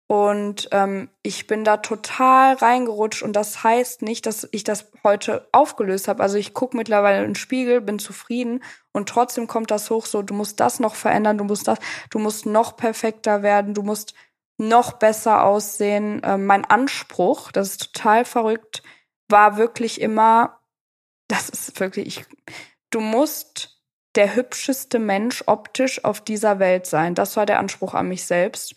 Und 0.08 0.70
ähm, 0.72 1.10
ich 1.22 1.48
bin 1.48 1.66
da 1.66 1.78
total 1.78 2.56
reingerutscht 2.56 3.24
und 3.24 3.34
das 3.34 3.64
heißt 3.64 4.02
nicht, 4.04 4.26
dass 4.26 4.48
ich 4.54 4.64
das 4.64 4.90
heute 5.04 5.50
aufgelöst 5.52 6.08
habe. 6.08 6.24
Also 6.24 6.38
ich 6.38 6.54
gucke 6.54 6.78
mittlerweile 6.78 7.20
in 7.20 7.32
den 7.32 7.36
Spiegel, 7.36 7.82
bin 7.82 8.00
zufrieden 8.00 8.64
und 8.94 9.10
trotzdem 9.10 9.48
kommt 9.48 9.70
das 9.70 9.90
hoch 9.90 10.06
so, 10.06 10.22
du 10.22 10.34
musst 10.34 10.62
das 10.62 10.80
noch 10.80 10.96
verändern, 10.96 11.38
du 11.38 11.44
musst 11.44 11.68
das, 11.68 11.80
du 12.10 12.20
musst 12.20 12.46
noch 12.46 12.78
perfekter 12.78 13.44
werden, 13.44 13.74
du 13.74 13.84
musst 13.84 14.14
noch 14.58 14.94
besser 14.94 15.44
aussehen. 15.44 16.22
Ähm, 16.24 16.46
mein 16.46 16.64
Anspruch, 16.64 17.52
das 17.52 17.72
ist 17.72 17.94
total 17.94 18.24
verrückt, 18.24 18.84
war 19.28 19.58
wirklich 19.58 20.00
immer, 20.00 20.62
das 21.28 21.50
ist 21.50 21.78
wirklich, 21.82 22.26
du 22.92 23.02
musst 23.02 23.84
der 24.16 24.36
hübscheste 24.36 25.00
Mensch 25.00 25.44
optisch 25.48 26.06
auf 26.06 26.22
dieser 26.22 26.60
Welt 26.60 26.86
sein. 26.86 27.14
Das 27.14 27.36
war 27.36 27.46
der 27.46 27.60
Anspruch 27.60 27.94
an 27.94 28.08
mich 28.08 28.26
selbst. 28.26 28.76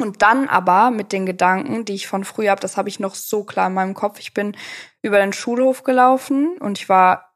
Und 0.00 0.22
dann 0.22 0.48
aber 0.48 0.90
mit 0.90 1.12
den 1.12 1.26
Gedanken, 1.26 1.84
die 1.84 1.94
ich 1.94 2.06
von 2.06 2.24
früher 2.24 2.52
habe, 2.52 2.60
das 2.60 2.76
habe 2.76 2.88
ich 2.88 3.00
noch 3.00 3.14
so 3.14 3.42
klar 3.42 3.66
in 3.66 3.74
meinem 3.74 3.94
Kopf. 3.94 4.20
Ich 4.20 4.32
bin 4.32 4.56
über 5.02 5.18
den 5.18 5.32
Schulhof 5.32 5.82
gelaufen 5.82 6.56
und 6.58 6.78
ich 6.78 6.88
war 6.88 7.34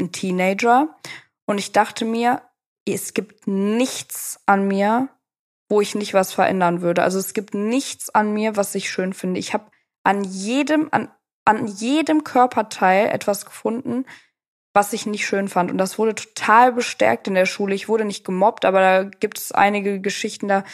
ein 0.00 0.12
Teenager 0.12 0.96
und 1.44 1.58
ich 1.58 1.72
dachte 1.72 2.04
mir, 2.04 2.42
es 2.86 3.14
gibt 3.14 3.46
nichts 3.46 4.40
an 4.46 4.68
mir, 4.68 5.08
wo 5.68 5.80
ich 5.80 5.94
nicht 5.94 6.14
was 6.14 6.32
verändern 6.32 6.82
würde. 6.82 7.02
Also 7.02 7.18
es 7.18 7.34
gibt 7.34 7.54
nichts 7.54 8.10
an 8.10 8.32
mir, 8.32 8.56
was 8.56 8.74
ich 8.74 8.90
schön 8.90 9.12
finde. 9.12 9.40
Ich 9.40 9.52
habe 9.52 9.70
an 10.04 10.24
jedem, 10.24 10.88
an 10.92 11.08
an 11.44 11.66
jedem 11.66 12.24
Körperteil 12.24 13.08
etwas 13.08 13.44
gefunden, 13.44 14.04
was 14.72 14.92
ich 14.92 15.06
nicht 15.06 15.26
schön 15.26 15.48
fand. 15.48 15.70
Und 15.70 15.78
das 15.78 15.98
wurde 15.98 16.14
total 16.14 16.72
bestärkt 16.72 17.28
in 17.28 17.34
der 17.34 17.46
Schule. 17.46 17.74
Ich 17.74 17.88
wurde 17.88 18.04
nicht 18.04 18.24
gemobbt, 18.24 18.64
aber 18.64 18.80
da 18.80 19.04
gibt 19.04 19.38
es 19.38 19.52
einige 19.52 20.00
Geschichten, 20.00 20.48
da 20.48 20.64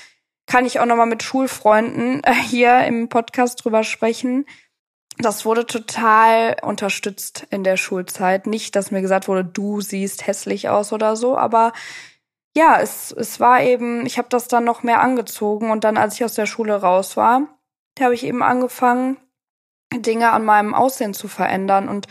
kann 0.48 0.66
ich 0.66 0.80
auch 0.80 0.86
nochmal 0.86 1.06
mit 1.06 1.22
Schulfreunden 1.22 2.24
äh, 2.24 2.34
hier 2.34 2.80
im 2.84 3.08
Podcast 3.08 3.64
drüber 3.64 3.84
sprechen. 3.84 4.46
Das 5.18 5.44
wurde 5.44 5.66
total 5.66 6.56
unterstützt 6.62 7.46
in 7.50 7.64
der 7.64 7.76
Schulzeit. 7.76 8.46
Nicht, 8.46 8.74
dass 8.74 8.90
mir 8.90 9.02
gesagt 9.02 9.28
wurde, 9.28 9.44
du 9.44 9.80
siehst 9.80 10.26
hässlich 10.26 10.68
aus 10.68 10.92
oder 10.92 11.16
so, 11.16 11.36
aber 11.36 11.72
ja, 12.56 12.80
es, 12.80 13.12
es 13.12 13.38
war 13.38 13.62
eben, 13.62 14.06
ich 14.06 14.18
habe 14.18 14.28
das 14.30 14.48
dann 14.48 14.64
noch 14.64 14.82
mehr 14.82 15.00
angezogen 15.00 15.70
und 15.70 15.84
dann, 15.84 15.96
als 15.96 16.14
ich 16.14 16.24
aus 16.24 16.34
der 16.34 16.46
Schule 16.46 16.80
raus 16.80 17.16
war, 17.16 17.42
habe 18.00 18.14
ich 18.14 18.24
eben 18.24 18.42
angefangen, 18.42 19.16
Dinge 19.92 20.30
an 20.30 20.44
meinem 20.44 20.74
Aussehen 20.74 21.14
zu 21.14 21.28
verändern. 21.28 21.88
Und 21.88 22.06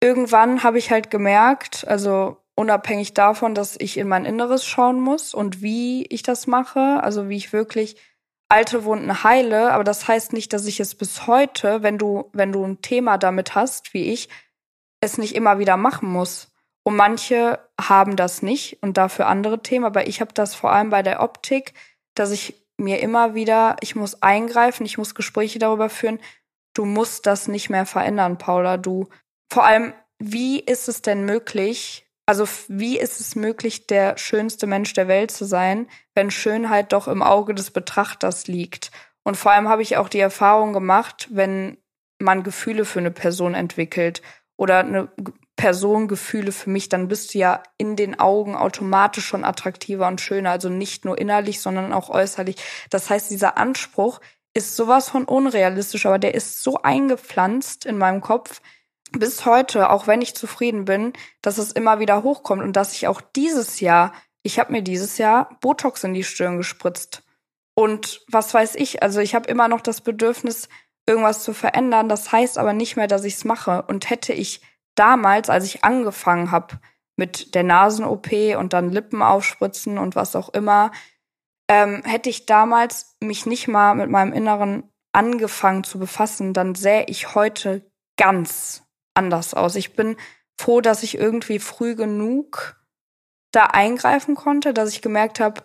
irgendwann 0.00 0.62
habe 0.62 0.78
ich 0.78 0.90
halt 0.90 1.10
gemerkt, 1.10 1.86
also 1.86 2.38
unabhängig 2.56 3.14
davon, 3.14 3.54
dass 3.54 3.76
ich 3.78 3.96
in 3.96 4.08
mein 4.08 4.24
Inneres 4.24 4.64
schauen 4.64 4.98
muss 4.98 5.34
und 5.34 5.62
wie 5.62 6.04
ich 6.06 6.22
das 6.22 6.46
mache, 6.46 7.02
also 7.02 7.28
wie 7.28 7.36
ich 7.36 7.52
wirklich 7.52 7.96
alte 8.48 8.84
Wunden 8.84 9.22
heile, 9.22 9.72
aber 9.72 9.84
das 9.84 10.08
heißt 10.08 10.32
nicht, 10.32 10.52
dass 10.52 10.66
ich 10.66 10.80
es 10.80 10.94
bis 10.94 11.26
heute, 11.26 11.82
wenn 11.82 11.98
du, 11.98 12.30
wenn 12.32 12.52
du 12.52 12.64
ein 12.64 12.80
Thema 12.80 13.18
damit 13.18 13.54
hast, 13.54 13.92
wie 13.92 14.12
ich, 14.12 14.28
es 15.00 15.18
nicht 15.18 15.34
immer 15.34 15.58
wieder 15.58 15.76
machen 15.76 16.08
muss. 16.08 16.52
Und 16.82 16.96
manche 16.96 17.58
haben 17.80 18.16
das 18.16 18.42
nicht 18.42 18.82
und 18.82 18.96
dafür 18.96 19.26
andere 19.26 19.62
Themen, 19.62 19.84
aber 19.84 20.06
ich 20.06 20.20
habe 20.20 20.32
das 20.32 20.54
vor 20.54 20.72
allem 20.72 20.90
bei 20.90 21.02
der 21.02 21.20
Optik, 21.20 21.74
dass 22.14 22.30
ich 22.30 22.64
mir 22.78 23.00
immer 23.00 23.34
wieder, 23.34 23.76
ich 23.80 23.96
muss 23.96 24.22
eingreifen, 24.22 24.86
ich 24.86 24.96
muss 24.96 25.14
Gespräche 25.14 25.58
darüber 25.58 25.88
führen, 25.88 26.20
du 26.74 26.84
musst 26.84 27.26
das 27.26 27.48
nicht 27.48 27.70
mehr 27.70 27.86
verändern, 27.86 28.38
Paula. 28.38 28.76
Du, 28.76 29.08
vor 29.52 29.64
allem, 29.64 29.94
wie 30.18 30.60
ist 30.60 30.88
es 30.88 31.02
denn 31.02 31.24
möglich, 31.24 32.05
also 32.26 32.46
wie 32.68 32.98
ist 32.98 33.20
es 33.20 33.36
möglich, 33.36 33.86
der 33.86 34.18
schönste 34.18 34.66
Mensch 34.66 34.92
der 34.92 35.08
Welt 35.08 35.30
zu 35.30 35.44
sein, 35.44 35.88
wenn 36.14 36.30
Schönheit 36.30 36.92
doch 36.92 37.08
im 37.08 37.22
Auge 37.22 37.54
des 37.54 37.70
Betrachters 37.70 38.46
liegt? 38.46 38.90
Und 39.22 39.36
vor 39.36 39.52
allem 39.52 39.68
habe 39.68 39.82
ich 39.82 39.96
auch 39.96 40.08
die 40.08 40.20
Erfahrung 40.20 40.72
gemacht, 40.72 41.28
wenn 41.30 41.78
man 42.18 42.42
Gefühle 42.42 42.84
für 42.84 42.98
eine 42.98 43.10
Person 43.10 43.54
entwickelt 43.54 44.22
oder 44.56 44.80
eine 44.80 45.08
Person 45.56 46.06
Gefühle 46.06 46.52
für 46.52 46.68
mich, 46.68 46.88
dann 46.88 47.08
bist 47.08 47.32
du 47.32 47.38
ja 47.38 47.62
in 47.78 47.96
den 47.96 48.18
Augen 48.18 48.54
automatisch 48.54 49.26
schon 49.26 49.44
attraktiver 49.44 50.06
und 50.06 50.20
schöner. 50.20 50.50
Also 50.50 50.68
nicht 50.68 51.04
nur 51.04 51.18
innerlich, 51.18 51.60
sondern 51.60 51.92
auch 51.92 52.10
äußerlich. 52.10 52.56
Das 52.90 53.08
heißt, 53.08 53.30
dieser 53.30 53.56
Anspruch, 53.56 54.20
ist 54.56 54.74
sowas 54.74 55.10
von 55.10 55.26
unrealistisch, 55.26 56.06
aber 56.06 56.18
der 56.18 56.34
ist 56.34 56.62
so 56.62 56.80
eingepflanzt 56.82 57.84
in 57.84 57.98
meinem 57.98 58.22
Kopf 58.22 58.62
bis 59.12 59.46
heute, 59.46 59.90
auch 59.90 60.06
wenn 60.06 60.20
ich 60.20 60.34
zufrieden 60.34 60.84
bin, 60.84 61.12
dass 61.42 61.58
es 61.58 61.72
immer 61.72 62.00
wieder 62.00 62.22
hochkommt 62.22 62.62
und 62.62 62.74
dass 62.74 62.92
ich 62.92 63.08
auch 63.08 63.20
dieses 63.20 63.80
Jahr, 63.80 64.12
ich 64.42 64.58
habe 64.58 64.72
mir 64.72 64.82
dieses 64.82 65.18
Jahr 65.18 65.56
Botox 65.60 66.04
in 66.04 66.14
die 66.14 66.24
Stirn 66.24 66.56
gespritzt. 66.56 67.22
Und 67.74 68.22
was 68.28 68.52
weiß 68.54 68.74
ich, 68.76 69.02
also 69.02 69.20
ich 69.20 69.34
habe 69.34 69.48
immer 69.48 69.68
noch 69.68 69.80
das 69.80 70.00
Bedürfnis, 70.00 70.68
irgendwas 71.06 71.42
zu 71.42 71.52
verändern. 71.52 72.08
Das 72.08 72.32
heißt 72.32 72.58
aber 72.58 72.72
nicht 72.72 72.96
mehr, 72.96 73.06
dass 73.06 73.24
ich 73.24 73.34
es 73.34 73.44
mache. 73.44 73.82
Und 73.82 74.10
hätte 74.10 74.32
ich 74.32 74.60
damals, 74.94 75.48
als 75.48 75.64
ich 75.64 75.84
angefangen 75.84 76.50
habe 76.50 76.78
mit 77.16 77.54
der 77.54 77.62
Nasen-OP 77.62 78.56
und 78.58 78.72
dann 78.72 78.90
Lippen 78.90 79.22
aufspritzen 79.22 79.98
und 79.98 80.16
was 80.16 80.36
auch 80.36 80.50
immer, 80.50 80.90
ähm, 81.68 82.02
hätte 82.04 82.28
ich 82.28 82.46
damals 82.46 83.16
mich 83.20 83.46
nicht 83.46 83.68
mal 83.68 83.94
mit 83.94 84.10
meinem 84.10 84.32
Inneren 84.32 84.92
angefangen 85.12 85.82
zu 85.82 85.98
befassen, 85.98 86.52
dann 86.52 86.74
sähe 86.74 87.04
ich 87.06 87.34
heute 87.34 87.90
ganz 88.16 88.85
anders 89.16 89.54
aus. 89.54 89.74
Ich 89.74 89.94
bin 89.94 90.16
froh, 90.58 90.80
dass 90.80 91.02
ich 91.02 91.18
irgendwie 91.18 91.58
früh 91.58 91.94
genug 91.94 92.76
da 93.52 93.64
eingreifen 93.64 94.34
konnte, 94.34 94.74
dass 94.74 94.90
ich 94.90 95.02
gemerkt 95.02 95.40
habe, 95.40 95.62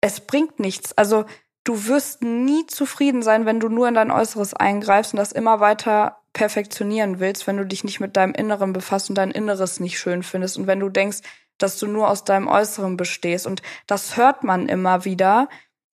es 0.00 0.20
bringt 0.20 0.58
nichts. 0.60 0.96
Also 0.96 1.24
du 1.64 1.86
wirst 1.86 2.22
nie 2.22 2.66
zufrieden 2.66 3.22
sein, 3.22 3.46
wenn 3.46 3.60
du 3.60 3.68
nur 3.68 3.88
in 3.88 3.94
dein 3.94 4.10
Äußeres 4.10 4.54
eingreifst 4.54 5.14
und 5.14 5.18
das 5.18 5.32
immer 5.32 5.60
weiter 5.60 6.18
perfektionieren 6.32 7.20
willst, 7.20 7.46
wenn 7.46 7.56
du 7.56 7.64
dich 7.64 7.84
nicht 7.84 8.00
mit 8.00 8.16
deinem 8.16 8.34
Inneren 8.34 8.72
befasst 8.72 9.08
und 9.08 9.16
dein 9.16 9.30
Inneres 9.30 9.80
nicht 9.80 9.98
schön 9.98 10.22
findest 10.22 10.58
und 10.58 10.66
wenn 10.66 10.80
du 10.80 10.88
denkst, 10.88 11.20
dass 11.58 11.78
du 11.78 11.86
nur 11.86 12.10
aus 12.10 12.24
deinem 12.24 12.48
Äußeren 12.48 12.96
bestehst. 12.96 13.46
Und 13.46 13.62
das 13.86 14.16
hört 14.16 14.42
man 14.42 14.68
immer 14.68 15.04
wieder, 15.04 15.48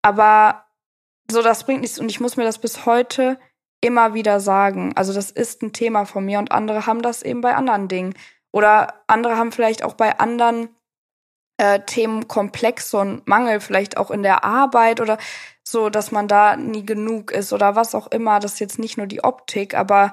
aber 0.03 0.65
so, 1.31 1.43
das 1.43 1.65
bringt 1.65 1.83
nichts. 1.83 1.99
Und 1.99 2.09
ich 2.09 2.21
muss 2.21 2.37
mir 2.37 2.45
das 2.45 2.59
bis 2.59 2.87
heute 2.87 3.39
immer 3.81 4.15
wieder 4.15 4.41
sagen. 4.41 4.93
Also 4.97 5.13
das 5.13 5.31
ist 5.31 5.63
ein 5.63 5.73
Thema 5.73 6.05
von 6.05 6.25
mir 6.25 6.39
und 6.39 6.53
andere 6.53 6.87
haben 6.87 7.03
das 7.03 7.23
eben 7.23 7.41
bei 7.41 7.55
anderen 7.55 7.89
Dingen. 7.89 8.15
Oder 8.51 8.95
andere 9.07 9.37
haben 9.37 9.53
vielleicht 9.53 9.85
auch 9.85 9.95
bei 9.95 10.19
anderen 10.19 10.71
äh, 11.59 11.81
Themen 11.81 12.29
Komplex 12.29 12.95
und 12.95 13.27
Mangel, 13.27 13.61
vielleicht 13.61 13.97
auch 13.97 14.11
in 14.11 14.23
der 14.23 14.45
Arbeit 14.45 15.01
oder 15.01 15.19
so, 15.63 15.91
dass 15.91 16.13
man 16.13 16.29
da 16.29 16.57
nie 16.57 16.85
genug 16.85 17.31
ist 17.31 17.53
oder 17.53 17.77
was 17.77 17.95
auch 17.95 18.07
immer. 18.09 18.41
Das 18.41 18.55
ist 18.55 18.61
jetzt 18.61 18.79
nicht 18.79 18.97
nur 18.97 19.07
die 19.07 19.23
Optik, 19.23 19.75
aber 19.75 20.13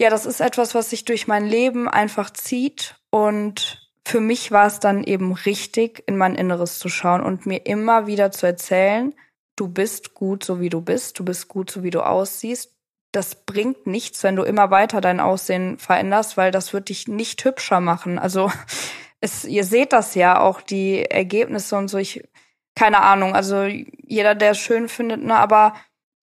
ja, 0.00 0.10
das 0.10 0.26
ist 0.26 0.40
etwas, 0.40 0.74
was 0.74 0.90
sich 0.90 1.04
durch 1.04 1.26
mein 1.26 1.46
Leben 1.46 1.88
einfach 1.88 2.30
zieht 2.30 2.96
und 3.10 3.86
für 4.06 4.20
mich 4.20 4.52
war 4.52 4.66
es 4.66 4.78
dann 4.78 5.02
eben 5.02 5.32
richtig, 5.32 6.04
in 6.06 6.16
mein 6.16 6.36
Inneres 6.36 6.78
zu 6.78 6.88
schauen 6.88 7.22
und 7.22 7.44
mir 7.44 7.66
immer 7.66 8.06
wieder 8.06 8.30
zu 8.30 8.46
erzählen, 8.46 9.14
du 9.56 9.68
bist 9.68 10.14
gut, 10.14 10.44
so 10.44 10.60
wie 10.60 10.68
du 10.68 10.80
bist, 10.80 11.18
du 11.18 11.24
bist 11.24 11.48
gut, 11.48 11.70
so 11.70 11.82
wie 11.82 11.90
du 11.90 12.06
aussiehst. 12.06 12.72
Das 13.12 13.46
bringt 13.46 13.86
nichts, 13.86 14.22
wenn 14.22 14.36
du 14.36 14.42
immer 14.42 14.70
weiter 14.70 15.00
dein 15.00 15.20
Aussehen 15.20 15.78
veränderst, 15.78 16.36
weil 16.36 16.50
das 16.50 16.72
wird 16.72 16.90
dich 16.90 17.08
nicht 17.08 17.44
hübscher 17.44 17.80
machen. 17.80 18.18
Also 18.18 18.52
es, 19.20 19.44
ihr 19.44 19.64
seht 19.64 19.92
das 19.92 20.14
ja 20.14 20.40
auch, 20.40 20.60
die 20.60 21.04
Ergebnisse 21.04 21.76
und 21.76 21.88
so. 21.88 21.98
Ich, 21.98 22.28
keine 22.74 23.00
Ahnung, 23.00 23.34
also 23.34 23.64
jeder, 23.64 24.34
der 24.34 24.50
es 24.50 24.58
schön 24.58 24.88
findet, 24.88 25.22
ne, 25.22 25.36
aber 25.36 25.74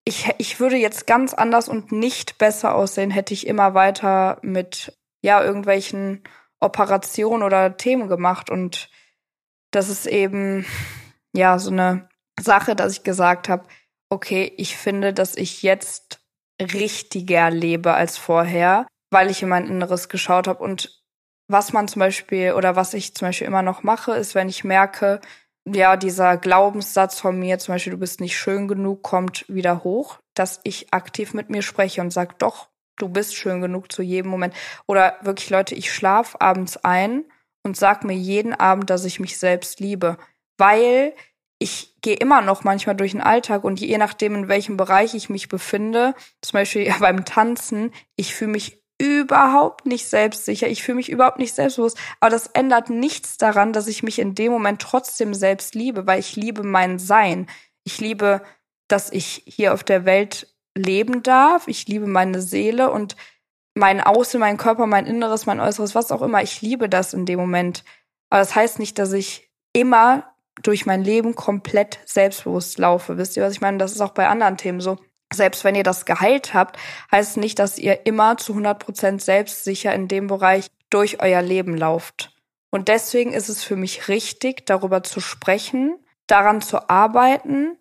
ich, 0.04 0.30
ich 0.38 0.60
würde 0.60 0.76
jetzt 0.76 1.06
ganz 1.06 1.34
anders 1.34 1.68
und 1.68 1.90
nicht 1.90 2.38
besser 2.38 2.74
aussehen, 2.74 3.10
hätte 3.10 3.34
ich 3.34 3.46
immer 3.46 3.74
weiter 3.74 4.38
mit, 4.42 4.96
ja, 5.22 5.42
irgendwelchen 5.42 6.22
Operationen 6.60 7.42
oder 7.42 7.76
Themen 7.76 8.08
gemacht. 8.08 8.50
Und 8.50 8.90
das 9.70 9.88
ist 9.88 10.06
eben, 10.06 10.66
ja, 11.32 11.58
so 11.58 11.70
eine 11.70 12.08
Sache, 12.40 12.74
dass 12.74 12.92
ich 12.92 13.02
gesagt 13.02 13.48
habe, 13.48 13.66
okay, 14.10 14.52
ich 14.56 14.76
finde, 14.76 15.12
dass 15.12 15.36
ich 15.36 15.62
jetzt 15.62 16.20
richtiger 16.60 17.50
lebe 17.50 17.94
als 17.94 18.16
vorher, 18.18 18.86
weil 19.10 19.30
ich 19.30 19.42
in 19.42 19.48
mein 19.48 19.66
Inneres 19.66 20.08
geschaut 20.08 20.48
habe 20.48 20.62
und 20.62 21.02
was 21.48 21.72
man 21.72 21.88
zum 21.88 22.00
Beispiel 22.00 22.52
oder 22.52 22.76
was 22.76 22.94
ich 22.94 23.14
zum 23.14 23.28
Beispiel 23.28 23.46
immer 23.46 23.62
noch 23.62 23.82
mache, 23.82 24.12
ist, 24.12 24.34
wenn 24.34 24.48
ich 24.48 24.64
merke, 24.64 25.20
ja, 25.66 25.96
dieser 25.96 26.36
Glaubenssatz 26.36 27.20
von 27.20 27.38
mir, 27.38 27.58
zum 27.58 27.74
Beispiel, 27.74 27.92
du 27.92 27.98
bist 27.98 28.20
nicht 28.20 28.36
schön 28.36 28.68
genug, 28.68 29.02
kommt 29.02 29.44
wieder 29.48 29.84
hoch, 29.84 30.18
dass 30.34 30.60
ich 30.64 30.92
aktiv 30.92 31.34
mit 31.34 31.50
mir 31.50 31.62
spreche 31.62 32.00
und 32.00 32.12
sage, 32.12 32.34
doch, 32.38 32.68
du 32.96 33.08
bist 33.08 33.34
schön 33.34 33.60
genug 33.60 33.90
zu 33.90 34.02
jedem 34.02 34.30
Moment. 34.30 34.54
Oder 34.86 35.16
wirklich, 35.22 35.50
Leute, 35.50 35.74
ich 35.74 35.92
schlaf 35.92 36.36
abends 36.38 36.76
ein 36.78 37.24
und 37.62 37.76
sag 37.76 38.04
mir 38.04 38.14
jeden 38.14 38.52
Abend, 38.52 38.90
dass 38.90 39.04
ich 39.04 39.20
mich 39.20 39.38
selbst 39.38 39.80
liebe. 39.80 40.18
Weil 40.58 41.14
ich 41.64 41.94
gehe 42.02 42.16
immer 42.16 42.42
noch 42.42 42.62
manchmal 42.62 42.94
durch 42.94 43.12
den 43.12 43.22
Alltag 43.22 43.64
und 43.64 43.80
je 43.80 43.96
nachdem, 43.96 44.34
in 44.34 44.48
welchem 44.48 44.76
Bereich 44.76 45.14
ich 45.14 45.30
mich 45.30 45.48
befinde, 45.48 46.14
zum 46.42 46.58
Beispiel 46.58 46.92
beim 47.00 47.24
Tanzen, 47.24 47.90
ich 48.16 48.34
fühle 48.34 48.50
mich 48.50 48.82
überhaupt 49.00 49.86
nicht 49.86 50.06
selbstsicher, 50.06 50.68
ich 50.68 50.82
fühle 50.82 50.96
mich 50.96 51.08
überhaupt 51.08 51.38
nicht 51.38 51.54
selbstbewusst, 51.54 51.96
aber 52.20 52.30
das 52.30 52.48
ändert 52.48 52.90
nichts 52.90 53.38
daran, 53.38 53.72
dass 53.72 53.88
ich 53.88 54.02
mich 54.02 54.18
in 54.18 54.34
dem 54.34 54.52
Moment 54.52 54.82
trotzdem 54.82 55.32
selbst 55.32 55.74
liebe, 55.74 56.06
weil 56.06 56.20
ich 56.20 56.36
liebe 56.36 56.62
mein 56.62 56.98
Sein. 56.98 57.46
Ich 57.82 57.98
liebe, 57.98 58.42
dass 58.86 59.10
ich 59.10 59.42
hier 59.46 59.72
auf 59.72 59.82
der 59.82 60.04
Welt 60.04 60.54
leben 60.76 61.22
darf, 61.22 61.66
ich 61.66 61.88
liebe 61.88 62.06
meine 62.06 62.42
Seele 62.42 62.90
und 62.90 63.16
mein 63.74 64.02
Außen, 64.02 64.38
mein 64.38 64.58
Körper, 64.58 64.86
mein 64.86 65.06
Inneres, 65.06 65.46
mein 65.46 65.60
Äußeres, 65.60 65.94
was 65.94 66.12
auch 66.12 66.20
immer, 66.20 66.42
ich 66.42 66.60
liebe 66.60 66.90
das 66.90 67.14
in 67.14 67.24
dem 67.24 67.40
Moment. 67.40 67.84
Aber 68.28 68.40
das 68.40 68.54
heißt 68.54 68.78
nicht, 68.78 68.98
dass 68.98 69.12
ich 69.14 69.50
immer 69.72 70.33
durch 70.62 70.86
mein 70.86 71.02
Leben 71.02 71.34
komplett 71.34 71.98
selbstbewusst 72.04 72.78
laufe. 72.78 73.16
Wisst 73.18 73.36
ihr, 73.36 73.42
was 73.42 73.52
ich 73.52 73.60
meine? 73.60 73.78
Das 73.78 73.92
ist 73.92 74.00
auch 74.00 74.12
bei 74.12 74.28
anderen 74.28 74.56
Themen 74.56 74.80
so 74.80 74.98
selbst 75.32 75.64
wenn 75.64 75.74
ihr 75.74 75.82
das 75.82 76.04
geheilt 76.04 76.54
habt, 76.54 76.78
heißt 77.10 77.36
nicht, 77.36 77.58
dass 77.58 77.78
ihr 77.78 78.06
immer 78.06 78.36
zu 78.36 78.54
100% 78.54 79.20
selbstsicher 79.20 79.94
in 79.94 80.08
dem 80.08 80.26
Bereich 80.26 80.68
durch 80.90 81.20
euer 81.20 81.42
Leben 81.42 81.76
lauft. 81.76 82.32
Und 82.70 82.88
deswegen 82.88 83.32
ist 83.32 83.48
es 83.48 83.62
für 83.62 83.76
mich 83.76 84.08
richtig, 84.08 84.66
darüber 84.66 85.02
zu 85.02 85.20
sprechen, 85.20 85.96
daran 86.26 86.60
zu 86.60 86.88
arbeiten 86.88 87.76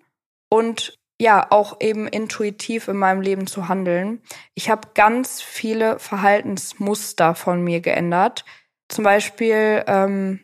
und 0.50 0.98
ja, 1.20 1.48
auch 1.52 1.80
eben 1.80 2.08
intuitiv 2.08 2.88
in 2.88 2.98
meinem 2.98 3.22
Leben 3.22 3.48
zu 3.48 3.70
handeln. 3.70 4.22
Ich 4.56 4.70
habe 4.70 4.90
ganz 4.94 5.42
viele 5.42 6.00
Verhaltensmuster 6.00 7.36
von 7.36 7.64
mir 7.64 7.80
geändert. 7.80 8.44
Zum 8.90 9.04
Beispiel 9.04 9.84
ähm, 9.88 10.42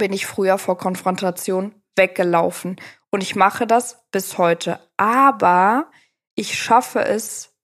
bin 0.00 0.12
ich 0.14 0.26
früher 0.26 0.58
vor 0.58 0.78
Konfrontation 0.78 1.74
weggelaufen. 1.94 2.80
Und 3.10 3.22
ich 3.22 3.36
mache 3.36 3.66
das 3.66 4.06
bis 4.10 4.38
heute. 4.38 4.80
Aber 4.96 5.90
ich 6.34 6.58
schaffe 6.58 7.04
es, 7.04 7.54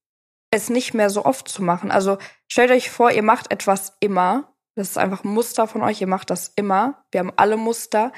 es 0.50 0.68
nicht 0.68 0.92
mehr 0.92 1.08
so 1.08 1.24
oft 1.24 1.48
zu 1.48 1.62
machen. 1.62 1.90
Also 1.90 2.18
stellt 2.46 2.70
euch 2.70 2.90
vor, 2.90 3.10
ihr 3.10 3.22
macht 3.22 3.50
etwas 3.50 3.96
immer. 4.00 4.54
Das 4.74 4.90
ist 4.90 4.98
einfach 4.98 5.24
ein 5.24 5.30
Muster 5.30 5.66
von 5.66 5.82
euch, 5.82 6.00
ihr 6.02 6.06
macht 6.06 6.28
das 6.28 6.52
immer. 6.56 7.04
Wir 7.10 7.20
haben 7.20 7.32
alle 7.36 7.56
Muster. 7.56 8.12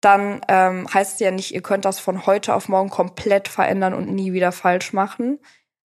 Dann 0.00 0.40
ähm, 0.48 0.88
heißt 0.92 1.14
es 1.14 1.20
ja 1.20 1.30
nicht, 1.30 1.52
ihr 1.52 1.62
könnt 1.62 1.84
das 1.84 2.00
von 2.00 2.24
heute 2.24 2.54
auf 2.54 2.68
morgen 2.68 2.88
komplett 2.88 3.48
verändern 3.48 3.92
und 3.92 4.10
nie 4.10 4.32
wieder 4.32 4.52
falsch 4.52 4.94
machen. 4.94 5.40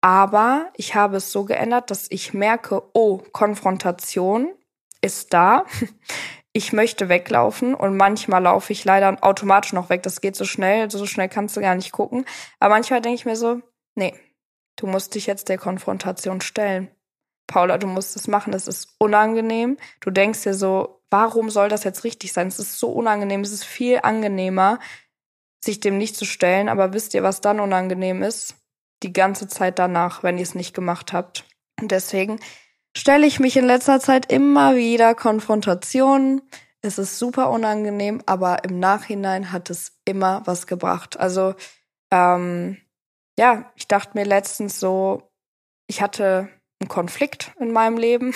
Aber 0.01 0.69
ich 0.75 0.93
habe 0.93 1.17
es 1.17 1.31
so 1.31 1.45
geändert, 1.45 1.89
dass 1.89 2.12
ich 2.12 2.33
merke, 2.33 2.83
oh, 2.93 3.17
Konfrontation 3.31 4.53
ist 5.01 5.33
da. 5.33 5.65
Ich 6.55 6.71
möchte 6.71 7.09
weglaufen 7.09 7.73
und 7.73 7.97
manchmal 7.97 8.43
laufe 8.43 8.71
ich 8.71 8.85
leider 8.85 9.17
automatisch 9.21 9.73
noch 9.73 9.89
weg. 9.89 10.03
Das 10.03 10.21
geht 10.21 10.35
so 10.35 10.45
schnell, 10.45 10.89
so 10.91 11.05
schnell 11.07 11.27
kannst 11.27 11.57
du 11.57 11.61
gar 11.61 11.75
nicht 11.75 11.91
gucken. 11.91 12.25
Aber 12.59 12.75
manchmal 12.75 13.01
denke 13.01 13.15
ich 13.15 13.25
mir 13.25 13.35
so, 13.35 13.61
Nee, 13.95 14.13
du 14.75 14.87
musst 14.87 15.15
dich 15.15 15.27
jetzt 15.27 15.49
der 15.49 15.57
Konfrontation 15.57 16.41
stellen. 16.41 16.89
Paula, 17.47 17.77
du 17.77 17.87
musst 17.87 18.15
es 18.15 18.27
machen, 18.27 18.53
es 18.53 18.67
ist 18.67 18.95
unangenehm. 18.99 19.77
Du 19.99 20.09
denkst 20.09 20.43
dir 20.43 20.53
so, 20.53 21.01
warum 21.09 21.49
soll 21.49 21.69
das 21.69 21.83
jetzt 21.83 22.03
richtig 22.03 22.33
sein? 22.33 22.47
Es 22.47 22.59
ist 22.59 22.79
so 22.79 22.91
unangenehm, 22.91 23.41
es 23.41 23.51
ist 23.51 23.65
viel 23.65 23.99
angenehmer, 24.01 24.79
sich 25.63 25.79
dem 25.79 25.97
nicht 25.97 26.15
zu 26.15 26.25
stellen. 26.25 26.69
Aber 26.69 26.93
wisst 26.93 27.13
ihr, 27.13 27.23
was 27.23 27.41
dann 27.41 27.59
unangenehm 27.59 28.23
ist? 28.23 28.55
Die 29.03 29.13
ganze 29.13 29.47
Zeit 29.47 29.77
danach, 29.79 30.23
wenn 30.23 30.37
ihr 30.37 30.43
es 30.43 30.55
nicht 30.55 30.73
gemacht 30.73 31.13
habt. 31.13 31.45
Und 31.79 31.91
deswegen 31.91 32.39
stelle 32.95 33.25
ich 33.25 33.39
mich 33.39 33.58
in 33.58 33.65
letzter 33.65 33.99
Zeit 33.99 34.32
immer 34.32 34.75
wieder 34.75 35.15
Konfrontationen. 35.15 36.41
Es 36.82 36.97
ist 36.97 37.17
super 37.17 37.49
unangenehm, 37.49 38.21
aber 38.25 38.63
im 38.63 38.79
Nachhinein 38.79 39.51
hat 39.51 39.69
es 39.69 39.99
immer 40.06 40.41
was 40.45 40.67
gebracht. 40.67 41.19
Also 41.19 41.56
ähm, 42.12 42.77
ja, 43.38 43.71
ich 43.75 43.88
dachte 43.88 44.12
mir 44.15 44.25
letztens 44.25 44.79
so, 44.79 45.32
ich 45.88 46.01
hatte 46.01 46.49
einen 46.79 46.89
Konflikt 46.89 47.53
in 47.60 47.71
meinem 47.71 47.97
Leben 47.97 48.34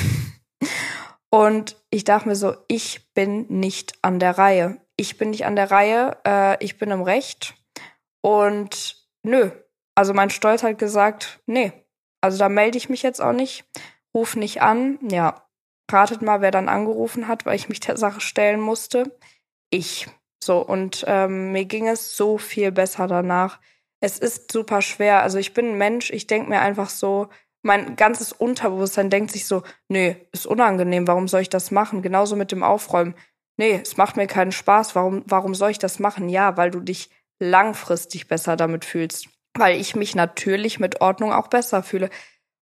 und 1.30 1.76
ich 1.90 2.04
dachte 2.04 2.30
mir 2.30 2.36
so, 2.36 2.56
ich 2.68 3.14
bin 3.14 3.46
nicht 3.50 3.94
an 4.02 4.20
der 4.20 4.38
Reihe. 4.38 4.82
Ich 4.96 5.18
bin 5.18 5.30
nicht 5.30 5.46
an 5.46 5.56
der 5.56 5.70
Reihe, 5.70 6.18
äh, 6.26 6.64
ich 6.64 6.80
bin 6.80 6.90
im 6.90 7.04
Recht 7.04 7.54
und 8.22 9.06
nö. 9.24 9.52
Also 9.94 10.14
mein 10.14 10.30
Stolz 10.30 10.64
hat 10.64 10.80
gesagt, 10.80 11.40
nee, 11.46 11.72
also 12.22 12.38
da 12.40 12.50
melde 12.50 12.78
ich 12.78 12.90
mich 12.90 13.04
jetzt 13.04 13.22
auch 13.22 13.34
nicht, 13.34 13.66
ruf 14.18 14.36
nicht 14.36 14.62
an. 14.62 15.00
Ja, 15.10 15.48
ratet 15.92 16.22
mal, 16.22 16.42
wer 16.42 16.52
dann 16.52 16.70
angerufen 16.70 17.28
hat, 17.28 17.46
weil 17.46 17.56
ich 17.56 17.70
mich 17.70 17.80
der 17.80 17.98
Sache 17.98 18.22
stellen 18.22 18.60
musste. 18.60 19.18
Ich. 19.70 20.08
So, 20.44 20.60
und 20.60 21.04
ähm, 21.08 21.52
mir 21.52 21.66
ging 21.66 21.88
es 21.88 22.16
so 22.16 22.38
viel 22.38 22.72
besser 22.72 23.08
danach 23.08 23.60
es 24.00 24.20
ist 24.20 24.52
super 24.52 24.82
schwer. 24.82 25.22
Also 25.22 25.38
ich 25.38 25.54
bin 25.54 25.72
ein 25.72 25.78
Mensch, 25.78 26.12
ich 26.12 26.28
denke 26.28 26.50
mir 26.50 26.62
einfach 26.62 26.90
so, 26.90 27.30
mein 27.64 27.96
ganzes 27.96 28.32
Unterbewusstsein 28.32 29.10
denkt 29.10 29.32
sich 29.32 29.48
so, 29.48 29.64
nee, 29.88 30.28
ist 30.32 30.46
unangenehm, 30.46 31.08
warum 31.08 31.28
soll 31.28 31.42
ich 31.42 31.50
das 31.50 31.72
machen? 31.72 32.02
Genauso 32.02 32.36
mit 32.36 32.52
dem 32.52 32.64
Aufräumen. 32.64 33.16
Nee, 33.58 33.80
es 33.82 33.98
macht 33.98 34.16
mir 34.18 34.28
keinen 34.28 34.52
Spaß, 34.52 34.96
warum, 34.96 35.24
warum 35.26 35.56
soll 35.56 35.72
ich 35.72 35.80
das 35.80 36.00
machen? 36.00 36.30
Ja, 36.30 36.58
weil 36.58 36.70
du 36.72 36.80
dich 36.80 37.10
langfristig 37.40 38.28
besser 38.28 38.56
damit 38.56 38.86
fühlst. 38.86 39.30
weil 39.58 39.82
ich 39.82 39.96
mich 39.96 40.14
natürlich 40.14 40.80
mit 40.80 41.02
Ordnung 41.02 41.34
auch 41.34 41.48
besser 41.48 41.82
fühle. 41.82 42.12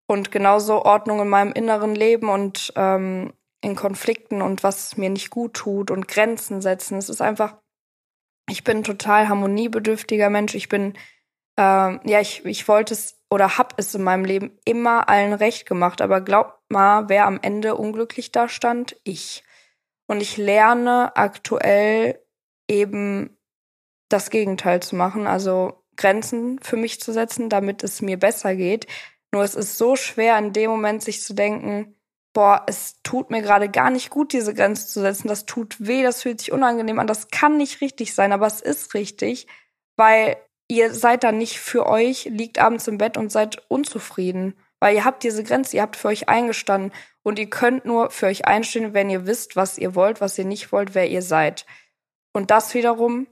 Und 0.08 0.32
genauso 0.32 0.86
Ordnung 0.86 1.22
in 1.22 1.30
meinem 1.30 1.52
inneren 1.52 1.96
Leben 1.96 2.30
und 2.30 2.72
ähm, 2.76 3.34
in 3.62 3.76
Konflikten 3.76 4.42
und 4.42 4.62
was 4.62 4.98
mir 4.98 5.10
nicht 5.10 5.32
gut 5.32 5.56
tut 5.56 5.90
und 5.90 6.08
Grenzen 6.08 6.62
setzen. 6.62 6.98
Es 6.98 7.10
ist 7.10 7.22
einfach, 7.22 7.56
ich 8.48 8.64
bin 8.64 8.84
total 8.84 9.28
harmoniebedürftiger 9.28 10.30
Mensch. 10.30 10.54
Ich 10.54 10.70
bin, 10.70 10.94
äh, 11.58 12.10
ja, 12.10 12.20
ich, 12.20 12.46
ich 12.46 12.68
wollte 12.68 12.94
es 12.94 13.20
oder 13.32 13.58
hab 13.58 13.74
es 13.78 13.96
in 13.96 14.04
meinem 14.04 14.24
Leben 14.24 14.58
immer 14.66 15.10
allen 15.10 15.34
recht 15.34 15.66
gemacht. 15.66 16.02
Aber 16.02 16.22
glaub 16.22 16.60
mal, 16.70 17.10
wer 17.10 17.26
am 17.26 17.40
Ende 17.42 17.76
unglücklich 17.76 18.32
da 18.32 18.48
stand? 18.48 18.96
Ich. 19.04 19.44
Und 20.08 20.22
ich 20.22 20.38
lerne 20.38 21.16
aktuell 21.16 22.20
eben 22.70 23.36
das 24.10 24.30
Gegenteil 24.30 24.82
zu 24.82 24.96
machen, 24.96 25.26
also 25.26 25.84
Grenzen 25.98 26.60
für 26.60 26.78
mich 26.78 27.00
zu 27.00 27.12
setzen, 27.12 27.50
damit 27.50 27.84
es 27.84 28.02
mir 28.02 28.18
besser 28.18 28.56
geht. 28.56 28.86
Nur 29.32 29.44
es 29.44 29.56
ist 29.56 29.78
so 29.78 29.96
schwer 29.96 30.38
in 30.38 30.54
dem 30.54 30.70
Moment 30.70 31.04
sich 31.04 31.22
zu 31.22 31.34
denken, 31.34 31.96
boah, 32.34 32.64
es 32.68 33.02
tut 33.02 33.32
mir 33.32 33.42
gerade 33.42 33.70
gar 33.70 33.90
nicht 33.90 34.10
gut, 34.10 34.34
diese 34.34 34.54
Grenze 34.54 34.88
zu 34.88 35.02
setzen. 35.02 35.28
Das 35.28 35.46
tut 35.46 35.78
weh, 35.80 36.04
das 36.04 36.22
fühlt 36.22 36.40
sich 36.40 36.52
unangenehm 36.52 37.00
an. 37.00 37.08
Das 37.08 37.30
kann 37.30 37.58
nicht 37.58 37.82
richtig 37.82 38.14
sein, 38.14 38.32
aber 38.32 38.46
es 38.46 38.62
ist 38.62 38.94
richtig, 38.94 39.48
weil 39.96 40.38
ihr 40.68 40.94
seid 40.94 41.24
dann 41.24 41.38
nicht 41.38 41.60
für 41.60 41.88
euch, 41.88 42.26
liegt 42.26 42.60
abends 42.60 42.88
im 42.88 42.98
Bett 42.98 43.18
und 43.18 43.32
seid 43.32 43.64
unzufrieden. 43.70 44.56
Weil 44.80 44.96
ihr 44.96 45.06
habt 45.06 45.24
diese 45.24 45.44
Grenze, 45.44 45.78
ihr 45.78 45.82
habt 45.82 45.96
für 45.96 46.10
euch 46.10 46.28
eingestanden 46.28 46.92
und 47.24 47.40
ihr 47.40 47.50
könnt 47.50 47.86
nur 47.86 48.12
für 48.12 48.28
euch 48.28 48.46
einstehen, 48.46 48.94
wenn 48.94 49.10
ihr 49.10 49.26
wisst, 49.26 49.56
was 49.56 49.78
ihr 49.78 49.96
wollt, 49.96 50.22
was 50.22 50.38
ihr 50.38 50.46
nicht 50.46 50.72
wollt, 50.72 50.94
wer 50.94 51.10
ihr 51.10 51.22
seid. 51.22 51.66
Und 52.34 52.52
das 52.52 52.74
wiederum, 52.74 53.28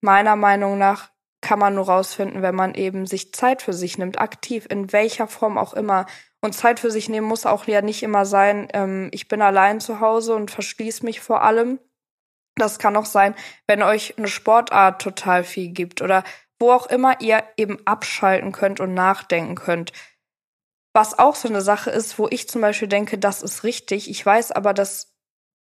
meiner 0.00 0.36
Meinung 0.36 0.78
nach, 0.78 1.10
kann 1.40 1.58
man 1.58 1.74
nur 1.74 1.86
rausfinden, 1.86 2.42
wenn 2.42 2.54
man 2.54 2.74
eben 2.74 3.06
sich 3.06 3.32
Zeit 3.32 3.62
für 3.62 3.72
sich 3.72 3.98
nimmt, 3.98 4.20
aktiv, 4.20 4.66
in 4.68 4.92
welcher 4.92 5.26
Form 5.26 5.56
auch 5.56 5.72
immer. 5.72 6.06
Und 6.42 6.54
Zeit 6.54 6.80
für 6.80 6.90
sich 6.90 7.08
nehmen 7.08 7.26
muss 7.26 7.46
auch 7.46 7.66
ja 7.66 7.82
nicht 7.82 8.02
immer 8.02 8.26
sein, 8.26 8.68
ähm, 8.72 9.08
ich 9.12 9.28
bin 9.28 9.42
allein 9.42 9.80
zu 9.80 10.00
Hause 10.00 10.34
und 10.34 10.50
verschließe 10.50 11.04
mich 11.04 11.20
vor 11.20 11.42
allem. 11.42 11.78
Das 12.56 12.78
kann 12.78 12.96
auch 12.96 13.06
sein, 13.06 13.34
wenn 13.66 13.82
euch 13.82 14.18
eine 14.18 14.28
Sportart 14.28 15.00
total 15.00 15.44
viel 15.44 15.68
gibt 15.68 16.02
oder 16.02 16.24
wo 16.58 16.72
auch 16.72 16.86
immer 16.86 17.20
ihr 17.20 17.42
eben 17.56 17.78
abschalten 17.86 18.52
könnt 18.52 18.80
und 18.80 18.92
nachdenken 18.92 19.54
könnt. 19.54 19.92
Was 20.92 21.18
auch 21.18 21.36
so 21.36 21.48
eine 21.48 21.62
Sache 21.62 21.90
ist, 21.90 22.18
wo 22.18 22.28
ich 22.28 22.48
zum 22.48 22.60
Beispiel 22.60 22.88
denke, 22.88 23.16
das 23.16 23.42
ist 23.42 23.64
richtig. 23.64 24.10
Ich 24.10 24.24
weiß 24.24 24.52
aber, 24.52 24.74
dass 24.74 25.14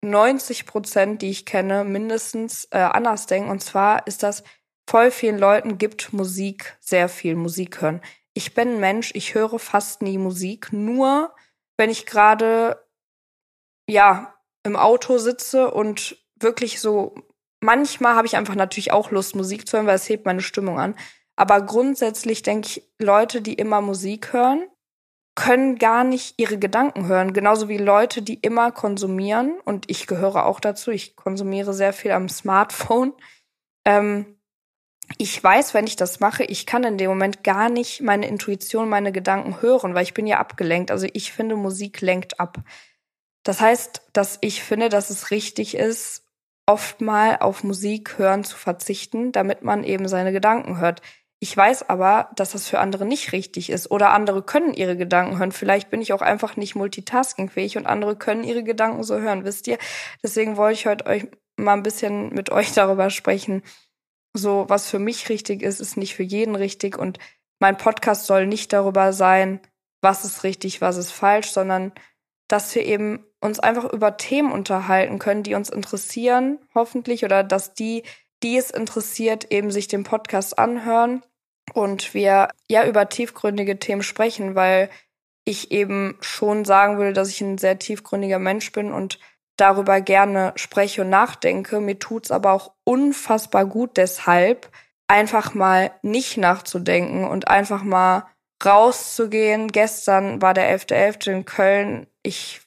90 0.03 0.65
Prozent, 0.65 1.21
die 1.21 1.31
ich 1.31 1.45
kenne, 1.45 1.83
mindestens 1.83 2.67
äh, 2.71 2.77
anders 2.79 3.25
denken. 3.25 3.49
Und 3.49 3.63
zwar 3.63 4.05
ist 4.05 4.21
das, 4.21 4.43
voll 4.87 5.11
vielen 5.11 5.39
Leuten 5.39 5.77
gibt 5.77 6.13
Musik 6.13 6.77
sehr 6.79 7.09
viel 7.09 7.35
Musik 7.35 7.81
hören. 7.81 8.01
Ich 8.33 8.53
bin 8.53 8.75
ein 8.75 8.79
Mensch, 8.79 9.11
ich 9.13 9.35
höre 9.35 9.59
fast 9.59 10.01
nie 10.01 10.17
Musik, 10.17 10.73
nur 10.73 11.33
wenn 11.77 11.89
ich 11.89 12.05
gerade 12.05 12.83
ja 13.87 14.33
im 14.63 14.75
Auto 14.75 15.17
sitze 15.17 15.71
und 15.71 16.17
wirklich 16.39 16.79
so 16.79 17.15
manchmal 17.61 18.15
habe 18.15 18.27
ich 18.27 18.35
einfach 18.35 18.55
natürlich 18.55 18.91
auch 18.91 19.11
Lust 19.11 19.35
Musik 19.35 19.67
zu 19.67 19.77
hören, 19.77 19.87
weil 19.87 19.95
es 19.95 20.09
hebt 20.09 20.25
meine 20.25 20.41
Stimmung 20.41 20.79
an, 20.79 20.95
aber 21.35 21.61
grundsätzlich 21.61 22.43
denke 22.43 22.67
ich, 22.67 22.93
Leute, 22.99 23.41
die 23.41 23.53
immer 23.53 23.81
Musik 23.81 24.33
hören, 24.33 24.67
können 25.35 25.79
gar 25.79 26.03
nicht 26.03 26.35
ihre 26.37 26.59
Gedanken 26.59 27.07
hören. 27.07 27.33
Genauso 27.33 27.67
wie 27.67 27.77
Leute, 27.77 28.21
die 28.21 28.35
immer 28.35 28.71
konsumieren, 28.71 29.59
und 29.65 29.89
ich 29.89 30.05
gehöre 30.05 30.45
auch 30.45 30.59
dazu, 30.59 30.91
ich 30.91 31.15
konsumiere 31.15 31.73
sehr 31.73 31.91
viel 31.91 32.11
am 32.11 32.29
Smartphone. 32.29 33.13
Ähm, 33.83 34.37
ich 35.17 35.43
weiß, 35.43 35.73
wenn 35.73 35.87
ich 35.87 35.95
das 35.95 36.19
mache, 36.19 36.43
ich 36.43 36.65
kann 36.65 36.83
in 36.83 36.97
dem 36.97 37.09
Moment 37.09 37.43
gar 37.43 37.69
nicht 37.69 38.01
meine 38.01 38.27
Intuition, 38.27 38.89
meine 38.89 39.11
Gedanken 39.11 39.61
hören, 39.61 39.93
weil 39.95 40.03
ich 40.03 40.13
bin 40.13 40.27
ja 40.27 40.39
abgelenkt. 40.39 40.91
Also 40.91 41.07
ich 41.13 41.31
finde, 41.31 41.55
Musik 41.55 42.01
lenkt 42.01 42.39
ab. 42.39 42.57
Das 43.43 43.59
heißt, 43.61 44.01
dass 44.13 44.37
ich 44.41 44.63
finde, 44.63 44.89
dass 44.89 45.09
es 45.09 45.31
richtig 45.31 45.75
ist, 45.75 46.23
oft 46.65 47.01
mal 47.01 47.37
auf 47.39 47.63
Musik 47.63 48.17
hören 48.17 48.43
zu 48.43 48.55
verzichten, 48.55 49.31
damit 49.31 49.63
man 49.63 49.83
eben 49.83 50.07
seine 50.07 50.31
Gedanken 50.31 50.79
hört. 50.79 51.01
Ich 51.39 51.55
weiß 51.55 51.89
aber, 51.89 52.29
dass 52.37 52.53
das 52.53 52.69
für 52.69 52.79
andere 52.79 53.03
nicht 53.05 53.33
richtig 53.33 53.69
ist 53.69 53.91
oder 53.91 54.11
andere 54.11 54.43
können 54.43 54.73
ihre 54.73 54.95
Gedanken 54.95 55.39
hören. 55.39 55.51
Vielleicht 55.51 55.89
bin 55.89 56.01
ich 56.01 56.13
auch 56.13 56.21
einfach 56.21 56.55
nicht 56.55 56.75
multitaskingfähig 56.75 57.75
und 57.75 57.85
andere 57.85 58.15
können 58.15 58.45
ihre 58.45 58.63
Gedanken 58.63 59.03
so 59.03 59.19
hören, 59.19 59.43
wisst 59.43 59.67
ihr? 59.67 59.77
Deswegen 60.23 60.55
wollte 60.55 60.79
ich 60.79 60.85
heute 60.85 61.05
euch 61.05 61.27
mal 61.57 61.73
ein 61.73 61.83
bisschen 61.83 62.33
mit 62.33 62.49
euch 62.49 62.71
darüber 62.71 63.09
sprechen. 63.09 63.61
So, 64.33 64.65
was 64.67 64.89
für 64.89 64.99
mich 64.99 65.29
richtig 65.29 65.61
ist, 65.61 65.79
ist 65.79 65.97
nicht 65.97 66.15
für 66.15 66.23
jeden 66.23 66.55
richtig 66.55 66.97
und 66.97 67.19
mein 67.59 67.77
Podcast 67.77 68.25
soll 68.25 68.47
nicht 68.47 68.73
darüber 68.73 69.13
sein, 69.13 69.61
was 70.01 70.25
ist 70.25 70.43
richtig, 70.43 70.81
was 70.81 70.97
ist 70.97 71.11
falsch, 71.11 71.51
sondern 71.51 71.93
dass 72.47 72.75
wir 72.75 72.85
eben 72.85 73.25
uns 73.39 73.59
einfach 73.59 73.91
über 73.91 74.17
Themen 74.17 74.51
unterhalten 74.51 75.19
können, 75.19 75.43
die 75.43 75.55
uns 75.55 75.69
interessieren, 75.69 76.59
hoffentlich, 76.75 77.23
oder 77.23 77.43
dass 77.43 77.73
die, 77.73 78.03
die 78.43 78.57
es 78.57 78.69
interessiert, 78.69 79.51
eben 79.51 79.71
sich 79.71 79.87
den 79.87 80.03
Podcast 80.03 80.59
anhören 80.59 81.23
und 81.73 82.13
wir 82.13 82.49
ja 82.67 82.85
über 82.85 83.07
tiefgründige 83.09 83.79
Themen 83.79 84.03
sprechen, 84.03 84.55
weil 84.55 84.89
ich 85.45 85.71
eben 85.71 86.17
schon 86.21 86.65
sagen 86.65 86.97
würde, 86.97 87.13
dass 87.13 87.29
ich 87.29 87.41
ein 87.41 87.57
sehr 87.57 87.79
tiefgründiger 87.79 88.39
Mensch 88.39 88.71
bin 88.71 88.91
und 88.91 89.19
darüber 89.57 90.01
gerne 90.01 90.53
spreche 90.55 91.01
und 91.01 91.09
nachdenke. 91.09 91.79
Mir 91.79 91.99
tut's 91.99 92.31
aber 92.31 92.53
auch 92.53 92.73
unfassbar 92.83 93.65
gut 93.65 93.97
deshalb, 93.97 94.69
einfach 95.07 95.53
mal 95.53 95.91
nicht 96.01 96.37
nachzudenken 96.37 97.25
und 97.25 97.47
einfach 97.47 97.83
mal 97.83 98.25
rauszugehen. 98.63 99.67
Gestern 99.67 100.41
war 100.41 100.53
der 100.53 100.77
11.11. 100.77 100.87
.11. 100.87 101.31
in 101.31 101.45
Köln. 101.45 102.07
Ich 102.23 102.61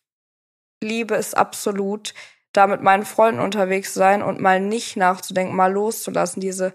liebe 0.82 1.14
es 1.14 1.34
absolut, 1.34 2.14
da 2.52 2.66
mit 2.66 2.82
meinen 2.82 3.04
Freunden 3.04 3.40
unterwegs 3.40 3.92
zu 3.92 3.98
sein 3.98 4.22
und 4.22 4.40
mal 4.40 4.60
nicht 4.60 4.96
nachzudenken, 4.96 5.56
mal 5.56 5.72
loszulassen. 5.72 6.40
Diese 6.40 6.72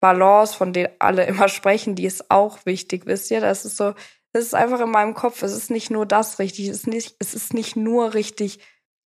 Balance, 0.00 0.54
von 0.54 0.72
der 0.72 0.92
alle 0.98 1.24
immer 1.26 1.48
sprechen, 1.48 1.94
die 1.94 2.06
ist 2.06 2.30
auch 2.30 2.66
wichtig, 2.66 3.06
wisst 3.06 3.30
ihr? 3.30 3.40
Das 3.40 3.64
ist 3.64 3.76
so, 3.76 3.94
das 4.32 4.44
ist 4.44 4.54
einfach 4.54 4.80
in 4.80 4.90
meinem 4.90 5.14
Kopf. 5.14 5.42
Es 5.42 5.52
ist 5.52 5.70
nicht 5.70 5.90
nur 5.90 6.06
das 6.06 6.38
richtig, 6.38 6.68
es 6.68 6.78
ist 6.78 6.86
nicht, 6.86 7.16
es 7.20 7.34
ist 7.34 7.54
nicht 7.54 7.76
nur 7.76 8.14
richtig, 8.14 8.60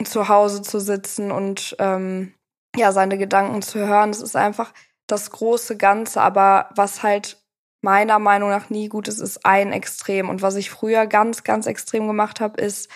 zu 0.06 0.28
Hause 0.28 0.62
zu 0.62 0.80
sitzen 0.80 1.32
und 1.32 1.76
ähm, 1.80 2.34
ja, 2.76 2.92
seine 2.92 3.18
Gedanken 3.18 3.62
zu 3.62 3.80
hören. 3.80 4.10
Es 4.10 4.22
ist 4.22 4.36
einfach 4.36 4.74
das 5.08 5.32
große 5.32 5.78
Ganze, 5.78 6.22
aber 6.22 6.70
was 6.76 7.04
halt 7.04 7.38
meiner 7.82 8.20
Meinung 8.20 8.50
nach 8.50 8.70
nie 8.70 8.88
gut 8.88 9.08
ist, 9.08 9.20
ist 9.20 9.46
ein 9.46 9.74
Extrem. 9.74 10.30
Und 10.30 10.42
was 10.42 10.56
ich 10.56 10.70
früher 10.70 11.08
ganz, 11.08 11.44
ganz 11.44 11.66
extrem 11.66 12.08
gemacht 12.08 12.40
habe, 12.40 12.62
ist, 12.62 12.90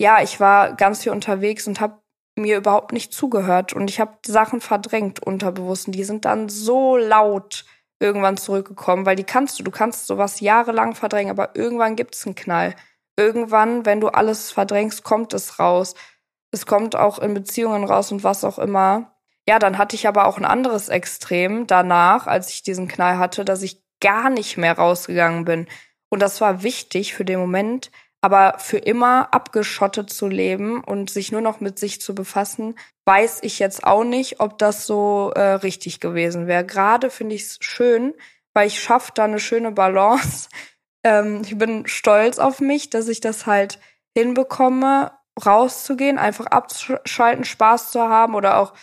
ja, 0.00 0.22
ich 0.22 0.38
war 0.38 0.74
ganz 0.74 1.02
viel 1.02 1.12
unterwegs 1.12 1.66
und 1.66 1.80
habe 1.80 1.98
mir 2.36 2.56
überhaupt 2.56 2.92
nicht 2.92 3.12
zugehört 3.12 3.72
und 3.72 3.90
ich 3.90 3.98
habe 3.98 4.16
Sachen 4.24 4.60
verdrängt 4.60 5.20
unterbewusst 5.20 5.88
und 5.88 5.92
die 5.92 6.04
sind 6.04 6.24
dann 6.24 6.48
so 6.48 6.96
laut 6.96 7.64
irgendwann 8.00 8.36
zurückgekommen, 8.36 9.06
weil 9.06 9.16
die 9.16 9.24
kannst 9.24 9.58
du, 9.58 9.64
du 9.64 9.72
kannst 9.72 10.06
sowas 10.06 10.40
jahrelang 10.40 10.94
verdrängen, 10.94 11.32
aber 11.32 11.56
irgendwann 11.56 11.96
gibt's 11.96 12.24
einen 12.26 12.36
Knall. 12.36 12.76
Irgendwann, 13.16 13.84
wenn 13.84 14.00
du 14.00 14.08
alles 14.08 14.52
verdrängst, 14.52 15.02
kommt 15.02 15.34
es 15.34 15.58
raus. 15.58 15.94
Es 16.50 16.66
kommt 16.66 16.96
auch 16.96 17.18
in 17.18 17.34
Beziehungen 17.34 17.84
raus 17.84 18.12
und 18.12 18.24
was 18.24 18.44
auch 18.44 18.58
immer. 18.58 19.14
Ja, 19.46 19.58
dann 19.58 19.78
hatte 19.78 19.96
ich 19.96 20.06
aber 20.06 20.26
auch 20.26 20.38
ein 20.38 20.44
anderes 20.44 20.88
Extrem 20.88 21.66
danach, 21.66 22.26
als 22.26 22.50
ich 22.50 22.62
diesen 22.62 22.88
Knall 22.88 23.18
hatte, 23.18 23.44
dass 23.44 23.62
ich 23.62 23.82
gar 24.00 24.30
nicht 24.30 24.56
mehr 24.56 24.74
rausgegangen 24.74 25.44
bin. 25.44 25.66
Und 26.08 26.20
das 26.20 26.40
war 26.40 26.62
wichtig 26.62 27.14
für 27.14 27.24
den 27.24 27.38
Moment, 27.38 27.90
aber 28.20 28.56
für 28.58 28.78
immer 28.78 29.32
abgeschottet 29.32 30.10
zu 30.10 30.26
leben 30.26 30.82
und 30.82 31.10
sich 31.10 31.32
nur 31.32 31.40
noch 31.40 31.60
mit 31.60 31.78
sich 31.78 32.00
zu 32.00 32.14
befassen, 32.14 32.78
weiß 33.04 33.38
ich 33.42 33.58
jetzt 33.58 33.84
auch 33.84 34.04
nicht, 34.04 34.40
ob 34.40 34.58
das 34.58 34.86
so 34.86 35.32
äh, 35.34 35.40
richtig 35.40 36.00
gewesen 36.00 36.46
wäre. 36.46 36.64
Gerade 36.64 37.10
finde 37.10 37.36
ich 37.36 37.44
es 37.44 37.58
schön, 37.60 38.14
weil 38.54 38.66
ich 38.66 38.80
schaffe 38.80 39.12
da 39.14 39.24
eine 39.24 39.40
schöne 39.40 39.72
Balance. 39.72 40.48
Ähm, 41.04 41.42
ich 41.44 41.56
bin 41.56 41.86
stolz 41.86 42.40
auf 42.40 42.60
mich, 42.60 42.90
dass 42.90 43.06
ich 43.06 43.20
das 43.20 43.46
halt 43.46 43.78
hinbekomme, 44.16 45.12
rauszugehen, 45.44 46.18
einfach 46.18 46.46
abzuschalten, 46.46 47.44
Spaß 47.44 47.90
zu 47.90 48.00
haben 48.00 48.34
oder 48.34 48.58
auch 48.58 48.74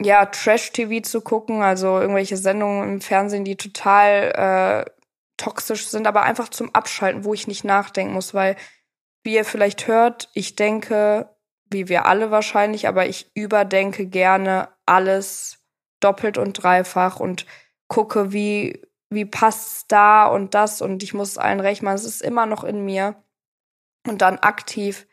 ja 0.00 0.26
Trash-TV 0.26 1.02
zu 1.02 1.20
gucken, 1.20 1.62
also 1.62 2.00
irgendwelche 2.00 2.36
Sendungen 2.36 2.94
im 2.94 3.00
Fernsehen, 3.00 3.44
die 3.44 3.56
total 3.56 4.86
äh, 4.86 4.90
toxisch 5.36 5.88
sind, 5.88 6.06
aber 6.06 6.22
einfach 6.22 6.48
zum 6.48 6.74
Abschalten, 6.74 7.24
wo 7.24 7.34
ich 7.34 7.46
nicht 7.46 7.64
nachdenken 7.64 8.12
muss, 8.12 8.34
weil 8.34 8.56
wie 9.22 9.34
ihr 9.34 9.44
vielleicht 9.44 9.86
hört, 9.86 10.30
ich 10.34 10.56
denke, 10.56 11.34
wie 11.70 11.88
wir 11.88 12.06
alle 12.06 12.30
wahrscheinlich, 12.30 12.88
aber 12.88 13.06
ich 13.06 13.30
überdenke 13.34 14.06
gerne 14.06 14.68
alles 14.86 15.58
doppelt 16.00 16.38
und 16.38 16.54
dreifach 16.54 17.20
und 17.20 17.46
gucke, 17.88 18.32
wie, 18.32 18.82
wie 19.10 19.24
passt's 19.24 19.86
da 19.86 20.26
und 20.26 20.54
das 20.54 20.80
und 20.80 21.02
ich 21.02 21.14
muss 21.14 21.38
allen 21.38 21.60
recht 21.60 21.82
machen, 21.82 21.96
es 21.96 22.04
ist 22.04 22.22
immer 22.22 22.46
noch 22.46 22.64
in 22.64 22.84
mir. 22.84 23.22
Und 24.08 24.22
dann 24.22 24.38
aktiv 24.38 25.06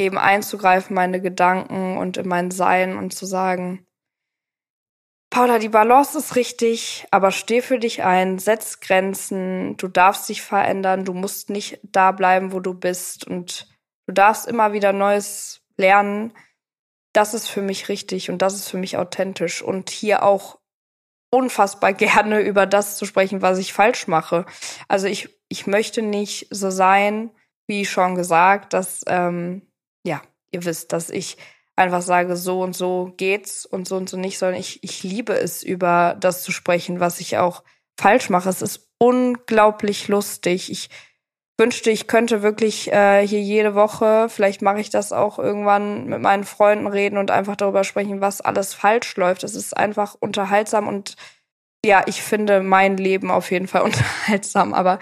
eben 0.00 0.18
einzugreifen, 0.18 0.94
meine 0.94 1.20
Gedanken 1.20 1.98
und 1.98 2.16
in 2.16 2.26
mein 2.26 2.50
Sein 2.50 2.96
und 2.96 3.12
zu 3.12 3.26
sagen, 3.26 3.86
Paula, 5.30 5.60
die 5.60 5.68
Balance 5.68 6.18
ist 6.18 6.34
richtig, 6.34 7.06
aber 7.12 7.30
steh 7.30 7.62
für 7.62 7.78
dich 7.78 8.02
ein, 8.02 8.40
setz 8.40 8.80
Grenzen, 8.80 9.76
du 9.76 9.86
darfst 9.86 10.28
dich 10.28 10.42
verändern, 10.42 11.04
du 11.04 11.12
musst 11.12 11.50
nicht 11.50 11.78
da 11.84 12.10
bleiben, 12.10 12.52
wo 12.52 12.58
du 12.58 12.74
bist 12.74 13.28
und 13.28 13.68
du 14.06 14.12
darfst 14.12 14.48
immer 14.48 14.72
wieder 14.72 14.92
Neues 14.92 15.62
lernen. 15.76 16.32
Das 17.12 17.32
ist 17.32 17.48
für 17.48 17.62
mich 17.62 17.88
richtig 17.88 18.28
und 18.28 18.42
das 18.42 18.54
ist 18.54 18.68
für 18.68 18.78
mich 18.78 18.96
authentisch 18.96 19.62
und 19.62 19.90
hier 19.90 20.24
auch 20.24 20.58
unfassbar 21.30 21.92
gerne 21.94 22.40
über 22.40 22.66
das 22.66 22.96
zu 22.96 23.04
sprechen, 23.04 23.40
was 23.40 23.58
ich 23.58 23.72
falsch 23.72 24.08
mache. 24.08 24.46
Also 24.88 25.06
ich, 25.06 25.28
ich 25.48 25.68
möchte 25.68 26.02
nicht 26.02 26.48
so 26.50 26.70
sein, 26.70 27.30
wie 27.68 27.84
schon 27.84 28.16
gesagt, 28.16 28.72
dass, 28.72 29.04
ähm, 29.06 29.69
ihr 30.50 30.64
wisst, 30.64 30.92
dass 30.92 31.10
ich 31.10 31.36
einfach 31.76 32.02
sage, 32.02 32.36
so 32.36 32.62
und 32.62 32.76
so 32.76 33.12
geht's 33.16 33.64
und 33.64 33.88
so 33.88 33.96
und 33.96 34.08
so 34.08 34.16
nicht, 34.16 34.38
sondern 34.38 34.60
ich, 34.60 34.82
ich 34.82 35.02
liebe 35.02 35.32
es, 35.32 35.62
über 35.62 36.16
das 36.20 36.42
zu 36.42 36.52
sprechen, 36.52 37.00
was 37.00 37.20
ich 37.20 37.38
auch 37.38 37.62
falsch 37.98 38.28
mache. 38.30 38.48
Es 38.48 38.62
ist 38.62 38.90
unglaublich 38.98 40.08
lustig. 40.08 40.70
Ich 40.70 40.90
wünschte, 41.60 41.90
ich 41.90 42.06
könnte 42.06 42.42
wirklich 42.42 42.92
äh, 42.92 43.26
hier 43.26 43.40
jede 43.40 43.74
Woche, 43.74 44.28
vielleicht 44.28 44.62
mache 44.62 44.80
ich 44.80 44.90
das 44.90 45.12
auch 45.12 45.38
irgendwann 45.38 46.06
mit 46.06 46.20
meinen 46.20 46.44
Freunden 46.44 46.86
reden 46.86 47.18
und 47.18 47.30
einfach 47.30 47.56
darüber 47.56 47.84
sprechen, 47.84 48.20
was 48.20 48.40
alles 48.40 48.74
falsch 48.74 49.16
läuft. 49.16 49.44
Es 49.44 49.54
ist 49.54 49.76
einfach 49.76 50.16
unterhaltsam 50.18 50.88
und 50.88 51.16
ja, 51.84 52.02
ich 52.06 52.22
finde 52.22 52.62
mein 52.62 52.96
Leben 52.96 53.30
auf 53.30 53.50
jeden 53.50 53.68
Fall 53.68 53.82
unterhaltsam, 53.82 54.74
aber 54.74 54.98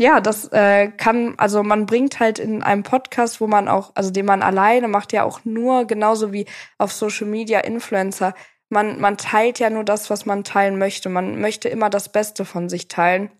ja, 0.00 0.20
das 0.20 0.50
äh, 0.52 0.88
kann, 0.88 1.34
also 1.38 1.62
man 1.62 1.86
bringt 1.86 2.18
halt 2.18 2.38
in 2.38 2.62
einem 2.62 2.82
Podcast, 2.82 3.40
wo 3.40 3.46
man 3.46 3.68
auch, 3.68 3.92
also 3.94 4.10
den 4.10 4.26
man 4.26 4.42
alleine 4.42 4.88
macht, 4.88 5.12
ja 5.12 5.22
auch 5.24 5.44
nur, 5.44 5.86
genauso 5.86 6.32
wie 6.32 6.46
auf 6.78 6.92
Social 6.92 7.26
Media 7.28 7.60
Influencer, 7.60 8.34
man, 8.70 9.00
man 9.00 9.16
teilt 9.16 9.60
ja 9.60 9.70
nur 9.70 9.84
das, 9.84 10.10
was 10.10 10.26
man 10.26 10.42
teilen 10.42 10.78
möchte. 10.78 11.08
Man 11.08 11.40
möchte 11.40 11.68
immer 11.68 11.90
das 11.90 12.10
Beste 12.10 12.44
von 12.44 12.68
sich 12.68 12.88
teilen. 12.88 13.30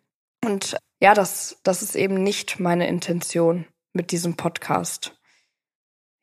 Und 0.45 0.77
ja, 1.01 1.13
das, 1.15 1.59
das 1.65 1.83
ist 1.83 1.97
eben 1.97 2.23
nicht 2.23 2.61
meine 2.61 2.87
Intention 2.87 3.67
mit 3.93 4.13
diesem 4.13 4.37
Podcast. 4.37 5.19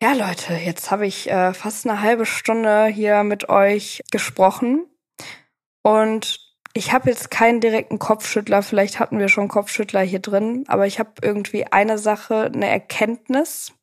Ja, 0.02 0.13
Leute, 0.13 0.54
jetzt 0.54 0.91
habe 0.91 1.06
ich 1.06 1.30
äh, 1.30 1.54
fast 1.54 1.86
eine 1.86 2.02
halbe 2.02 2.26
Stunde 2.26 2.86
hier 2.88 3.24
mit 3.24 3.50
euch 3.50 4.02
gesprochen. 4.12 4.88
Und 5.84 6.51
ich 6.73 6.93
habe 6.93 7.10
jetzt 7.10 7.31
keinen 7.31 7.60
direkten 7.60 7.99
Kopfschüttler, 7.99 8.62
vielleicht 8.62 8.99
hatten 8.99 9.19
wir 9.19 9.27
schon 9.27 9.47
Kopfschüttler 9.47 10.01
hier 10.01 10.19
drin, 10.19 10.63
aber 10.67 10.88
ich 10.88 10.99
habe 10.99 11.12
irgendwie 11.21 11.67
eine 11.67 11.97
Sache, 11.97 12.49
eine 12.53 12.69
Erkenntnis, 12.69 13.73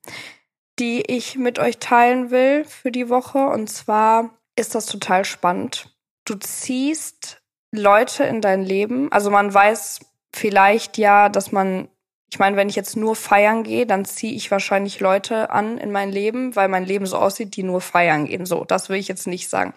die 0.78 1.02
ich 1.02 1.36
mit 1.36 1.58
euch 1.58 1.78
teilen 1.78 2.30
will 2.30 2.64
für 2.64 2.90
die 2.90 3.08
Woche. 3.08 3.46
Und 3.48 3.68
zwar 3.68 4.30
ist 4.56 4.74
das 4.74 4.86
total 4.86 5.24
spannend. 5.24 5.94
Du 6.24 6.34
ziehst 6.34 7.42
Leute 7.72 8.24
in 8.24 8.40
dein 8.40 8.62
Leben. 8.62 9.10
Also 9.12 9.30
man 9.30 9.52
weiß 9.52 10.00
vielleicht 10.34 10.98
ja, 10.98 11.28
dass 11.28 11.52
man 11.52 11.88
ich 12.30 12.38
meine, 12.38 12.56
wenn 12.56 12.68
ich 12.68 12.76
jetzt 12.76 12.96
nur 12.96 13.16
feiern 13.16 13.62
gehe, 13.62 13.86
dann 13.86 14.04
ziehe 14.04 14.34
ich 14.34 14.50
wahrscheinlich 14.50 15.00
Leute 15.00 15.50
an 15.50 15.78
in 15.78 15.90
mein 15.90 16.10
Leben, 16.10 16.54
weil 16.56 16.68
mein 16.68 16.84
Leben 16.84 17.06
so 17.06 17.16
aussieht, 17.16 17.56
die 17.56 17.62
nur 17.62 17.80
feiern 17.80 18.26
gehen. 18.26 18.44
So, 18.44 18.64
das 18.64 18.90
will 18.90 18.98
ich 18.98 19.08
jetzt 19.08 19.26
nicht 19.26 19.48
sagen. 19.48 19.72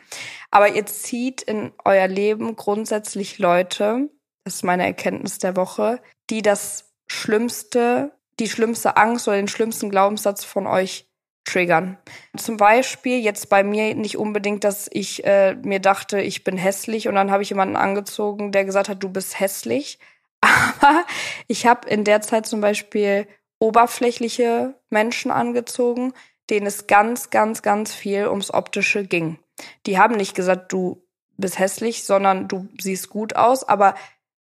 Aber 0.50 0.76
ihr 0.76 0.86
zieht 0.86 1.42
in 1.42 1.72
euer 1.86 2.08
Leben 2.08 2.58
grundsätzlich 2.58 3.40
Leute, 3.40 4.10
das 4.44 4.56
ist 4.56 4.64
meine 4.64 4.86
Erkenntnis 4.86 5.38
der 5.38 5.56
Woche, 5.56 6.02
die 6.30 6.42
das 6.42 6.92
Schlimmste, 7.08 8.12
die 8.40 8.50
schlimmste 8.50 8.98
Angst 8.98 9.28
oder 9.28 9.38
den 9.38 9.48
schlimmsten 9.48 9.90
Glaubenssatz 9.90 10.44
von 10.44 10.68
euch 10.68 11.08
triggern. 11.46 11.98
Zum 12.38 12.58
Beispiel 12.58 13.20
jetzt 13.20 13.50
bei 13.50 13.64
mir 13.64 13.96
nicht 13.96 14.18
unbedingt, 14.18 14.64
dass 14.64 14.90
ich 14.92 15.24
äh, 15.26 15.56
mir 15.56 15.80
dachte, 15.80 16.22
ich 16.22 16.44
bin 16.44 16.58
hässlich 16.58 17.08
und 17.08 17.16
dann 17.16 17.32
habe 17.32 17.44
ich 17.44 17.50
jemanden 17.50 17.76
angezogen, 17.78 18.52
der 18.52 18.66
gesagt 18.66 18.90
hat, 18.90 19.02
du 19.02 19.10
bist 19.10 19.40
hässlich, 19.40 20.00
aber 20.42 21.06
ich 21.48 21.66
habe 21.66 21.88
in 21.88 22.04
der 22.04 22.22
Zeit 22.22 22.46
zum 22.46 22.62
Beispiel 22.62 23.28
oberflächliche 23.60 24.76
Menschen 24.90 25.32
angezogen, 25.32 26.14
denen 26.50 26.66
es 26.66 26.88
ganz, 26.88 27.30
ganz, 27.30 27.62
ganz 27.62 27.94
viel 27.94 28.28
ums 28.28 28.52
Optische 28.52 29.06
ging. 29.06 29.40
Die 29.86 30.00
haben 30.00 30.16
nicht 30.16 30.36
gesagt, 30.36 30.74
du 30.74 31.04
bist 31.38 31.60
hässlich, 31.60 32.04
sondern 32.04 32.48
du 32.48 32.68
siehst 32.80 33.10
gut 33.10 33.36
aus, 33.36 33.64
aber 33.64 33.96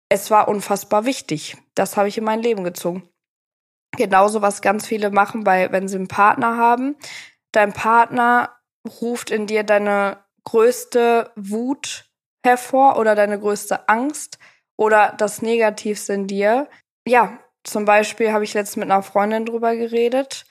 es 0.08 0.30
war 0.30 0.48
unfassbar 0.48 1.04
wichtig. 1.04 1.56
Das 1.74 1.96
habe 1.96 2.08
ich 2.08 2.18
in 2.18 2.24
mein 2.24 2.42
Leben 2.42 2.64
gezogen. 2.64 3.08
Genauso 3.96 4.42
was 4.42 4.62
ganz 4.62 4.86
viele 4.86 5.10
machen, 5.10 5.44
bei, 5.44 5.70
wenn 5.70 5.88
sie 5.88 5.96
einen 5.96 6.08
Partner 6.08 6.56
haben. 6.56 6.96
Dein 7.52 7.72
Partner 7.72 8.56
ruft 9.00 9.30
in 9.30 9.46
dir 9.46 9.62
deine 9.62 10.18
größte 10.44 11.30
Wut 11.36 12.10
hervor 12.44 12.98
oder 12.98 13.14
deine 13.14 13.38
größte 13.38 13.88
Angst 13.88 14.38
oder 14.76 15.14
das 15.16 15.42
Negativste 15.42 16.12
in 16.14 16.26
dir. 16.26 16.68
Ja, 17.06 17.38
zum 17.64 17.84
Beispiel 17.84 18.32
habe 18.32 18.44
ich 18.44 18.54
letztens 18.54 18.76
mit 18.76 18.90
einer 18.90 19.02
Freundin 19.02 19.46
drüber 19.46 19.74
geredet, 19.76 20.44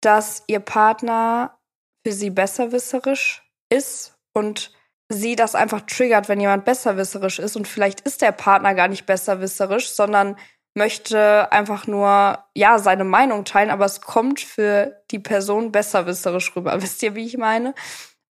dass 0.00 0.44
ihr 0.46 0.60
Partner 0.60 1.58
für 2.04 2.12
sie 2.12 2.30
besserwisserisch 2.30 3.42
ist 3.70 4.18
und 4.34 4.72
sie 5.08 5.36
das 5.36 5.54
einfach 5.54 5.82
triggert, 5.82 6.28
wenn 6.28 6.40
jemand 6.40 6.64
besserwisserisch 6.64 7.38
ist 7.38 7.56
und 7.56 7.68
vielleicht 7.68 8.00
ist 8.00 8.22
der 8.22 8.32
Partner 8.32 8.74
gar 8.74 8.88
nicht 8.88 9.06
besserwisserisch, 9.06 9.90
sondern 9.90 10.36
möchte 10.74 11.52
einfach 11.52 11.86
nur 11.86 12.44
ja 12.54 12.78
seine 12.78 13.04
Meinung 13.04 13.44
teilen, 13.44 13.70
aber 13.70 13.84
es 13.84 14.00
kommt 14.00 14.40
für 14.40 15.02
die 15.10 15.18
Person 15.18 15.70
besserwisserisch 15.70 16.56
rüber. 16.56 16.74
Wisst 16.82 17.02
ihr, 17.02 17.14
wie 17.14 17.26
ich 17.26 17.36
meine? 17.36 17.74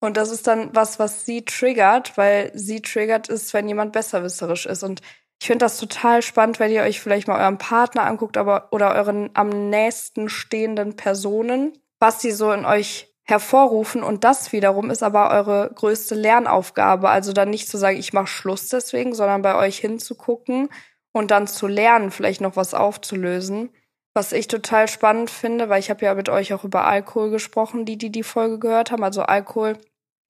Und 0.00 0.16
das 0.16 0.30
ist 0.30 0.48
dann 0.48 0.74
was, 0.74 0.98
was 0.98 1.24
sie 1.24 1.44
triggert, 1.44 2.16
weil 2.18 2.50
sie 2.54 2.82
triggert 2.82 3.28
ist, 3.28 3.54
wenn 3.54 3.68
jemand 3.68 3.92
besserwisserisch 3.92 4.66
ist. 4.66 4.82
Und 4.82 5.00
ich 5.42 5.48
finde 5.48 5.64
das 5.64 5.76
total 5.76 6.22
spannend, 6.22 6.60
wenn 6.60 6.70
ihr 6.70 6.82
euch 6.82 7.00
vielleicht 7.00 7.26
mal 7.26 7.40
euren 7.40 7.58
Partner 7.58 8.04
anguckt, 8.04 8.36
aber 8.36 8.68
oder 8.70 8.94
euren 8.94 9.28
am 9.34 9.48
nächsten 9.70 10.28
stehenden 10.28 10.94
Personen, 10.94 11.72
was 11.98 12.20
sie 12.22 12.30
so 12.30 12.52
in 12.52 12.64
euch 12.64 13.12
hervorrufen 13.24 14.04
und 14.04 14.22
das 14.22 14.52
wiederum 14.52 14.88
ist 14.88 15.02
aber 15.02 15.32
eure 15.32 15.72
größte 15.74 16.14
Lernaufgabe, 16.14 17.08
also 17.08 17.32
dann 17.32 17.50
nicht 17.50 17.68
zu 17.68 17.76
sagen, 17.76 17.98
ich 17.98 18.12
mache 18.12 18.28
Schluss 18.28 18.68
deswegen, 18.68 19.14
sondern 19.14 19.42
bei 19.42 19.56
euch 19.56 19.78
hinzugucken 19.78 20.68
und 21.10 21.32
dann 21.32 21.48
zu 21.48 21.66
lernen, 21.66 22.12
vielleicht 22.12 22.40
noch 22.40 22.54
was 22.54 22.72
aufzulösen. 22.72 23.70
Was 24.14 24.30
ich 24.30 24.46
total 24.46 24.86
spannend 24.86 25.28
finde, 25.28 25.68
weil 25.68 25.80
ich 25.80 25.90
habe 25.90 26.04
ja 26.04 26.14
mit 26.14 26.28
euch 26.28 26.54
auch 26.54 26.62
über 26.62 26.86
Alkohol 26.86 27.30
gesprochen, 27.30 27.84
die 27.84 27.98
die 27.98 28.12
die 28.12 28.22
Folge 28.22 28.60
gehört 28.60 28.92
haben. 28.92 29.02
Also 29.02 29.22
Alkohol 29.22 29.76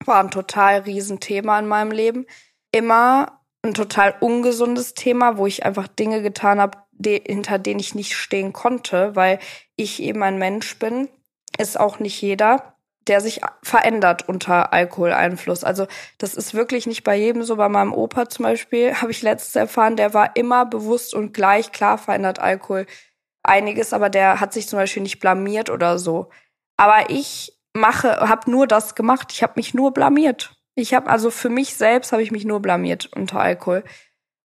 war 0.06 0.20
ein 0.20 0.30
total 0.30 0.78
Riesenthema 0.80 1.58
in 1.58 1.66
meinem 1.66 1.90
Leben. 1.90 2.24
Immer 2.70 3.41
ein 3.62 3.74
total 3.74 4.14
ungesundes 4.20 4.94
Thema, 4.94 5.36
wo 5.36 5.46
ich 5.46 5.64
einfach 5.64 5.88
Dinge 5.88 6.20
getan 6.22 6.60
habe, 6.60 6.78
de 6.92 7.22
hinter 7.24 7.58
denen 7.58 7.80
ich 7.80 7.94
nicht 7.94 8.14
stehen 8.14 8.52
konnte, 8.52 9.14
weil 9.16 9.38
ich 9.76 10.02
eben 10.02 10.22
ein 10.22 10.38
Mensch 10.38 10.78
bin. 10.78 11.08
Ist 11.58 11.78
auch 11.78 11.98
nicht 11.98 12.20
jeder, 12.20 12.76
der 13.06 13.20
sich 13.20 13.40
verändert 13.62 14.28
unter 14.28 14.72
Alkoholeinfluss. 14.72 15.64
Also 15.64 15.86
das 16.18 16.34
ist 16.34 16.54
wirklich 16.54 16.86
nicht 16.86 17.04
bei 17.04 17.16
jedem 17.16 17.42
so. 17.44 17.56
Bei 17.56 17.68
meinem 17.68 17.92
Opa 17.92 18.28
zum 18.28 18.44
Beispiel 18.44 18.94
habe 19.00 19.10
ich 19.10 19.22
letztes 19.22 19.54
erfahren, 19.56 19.96
der 19.96 20.14
war 20.14 20.36
immer 20.36 20.66
bewusst 20.66 21.14
und 21.14 21.32
gleich 21.32 21.72
klar 21.72 21.98
verändert 21.98 22.38
Alkohol 22.38 22.86
einiges, 23.42 23.92
aber 23.92 24.08
der 24.08 24.40
hat 24.40 24.52
sich 24.52 24.68
zum 24.68 24.78
Beispiel 24.78 25.02
nicht 25.02 25.20
blamiert 25.20 25.70
oder 25.70 25.98
so. 25.98 26.30
Aber 26.76 27.10
ich 27.10 27.58
mache, 27.74 28.28
habe 28.28 28.50
nur 28.50 28.66
das 28.66 28.94
gemacht. 28.94 29.32
Ich 29.32 29.42
habe 29.42 29.54
mich 29.56 29.74
nur 29.74 29.92
blamiert. 29.92 30.56
Ich 30.74 30.94
habe 30.94 31.10
also 31.10 31.30
für 31.30 31.50
mich 31.50 31.74
selbst 31.74 32.12
habe 32.12 32.22
ich 32.22 32.30
mich 32.30 32.44
nur 32.44 32.60
blamiert 32.60 33.10
unter 33.14 33.40
Alkohol. 33.40 33.84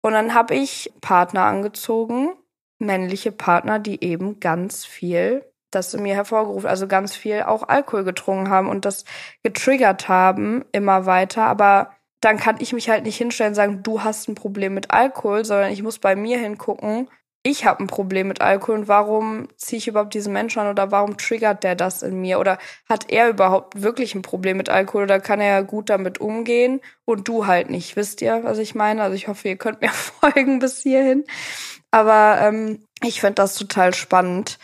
Und 0.03 0.13
dann 0.13 0.35
habe 0.35 0.55
ich 0.55 0.93
Partner 1.01 1.45
angezogen, 1.45 2.35
männliche 2.79 3.33
Partner, 3.33 3.79
die 3.79 4.03
eben 4.05 4.41
ganz 4.41 4.85
viel 4.85 5.45
das 5.73 5.95
in 5.95 6.03
mir 6.03 6.15
hervorgerufen, 6.15 6.69
also 6.69 6.87
ganz 6.87 7.17
viel 7.17 7.43
auch 7.43 7.69
Alkohol 7.69 8.05
getrunken 8.05 8.51
haben 8.51 8.69
und 8.69 8.85
das 8.85 9.05
getriggert 9.43 10.09
haben 10.09 10.65
immer 10.73 11.07
weiter. 11.07 11.45
Aber 11.45 11.97
dann 12.21 12.37
kann 12.37 12.57
ich 12.61 12.73
mich 12.73 12.89
halt 12.89 13.05
nicht 13.05 13.17
hinstellen 13.17 13.51
und 13.51 13.57
sagen, 13.57 13.83
du 13.83 14.05
hast 14.05 14.29
ein 14.29 14.35
Problem 14.35 14.75
mit 14.75 14.93
Alkohol, 14.93 15.45
sondern 15.45 15.73
ich 15.73 15.83
muss 15.83 15.99
bei 15.99 16.15
mir 16.15 16.39
hingucken, 16.39 17.09
ich 17.45 17.65
habe 17.65 17.83
ein 17.83 17.89
Problem 17.89 18.29
mit 18.29 18.41
Alkohol 18.41 18.81
und 18.81 18.89
warum 18.89 19.49
ziehe 19.57 19.79
ich 19.79 19.89
überhaupt 19.89 20.15
diesen 20.15 20.33
Menschen 20.33 20.61
an 20.61 20.69
oder 20.69 20.93
warum 20.93 21.17
triggert 21.17 21.65
der 21.65 21.75
das 21.75 22.03
in 22.03 22.21
mir 22.21 22.39
oder 22.39 22.59
hat 22.89 23.11
er 23.11 23.29
überhaupt 23.29 23.83
wirklich 23.83 24.15
ein 24.15 24.23
Problem 24.23 24.57
mit 24.57 24.69
Alkohol 24.69 25.05
oder 25.05 25.19
kann 25.19 25.41
er 25.41 25.65
gut 25.65 25.91
damit 25.91 26.21
umgehen 26.21 26.81
und 27.05 27.27
du 27.27 27.47
halt 27.47 27.69
nicht, 27.69 27.97
wisst 27.97 28.23
ihr, 28.23 28.45
was 28.45 28.59
ich 28.59 28.77
meine? 28.77 29.03
Also 29.03 29.17
ich 29.17 29.27
hoffe, 29.27 29.49
ihr 29.49 29.57
könnt 29.57 29.81
mir 29.81 29.91
folgen 29.91 30.61
bis 30.61 30.83
hierhin. 30.83 31.25
Aber 31.91 32.39
ähm, 32.41 32.85
ich 33.03 33.21
finde 33.21 33.35
das 33.35 33.57
total 33.57 33.93
spannend, 33.93 34.59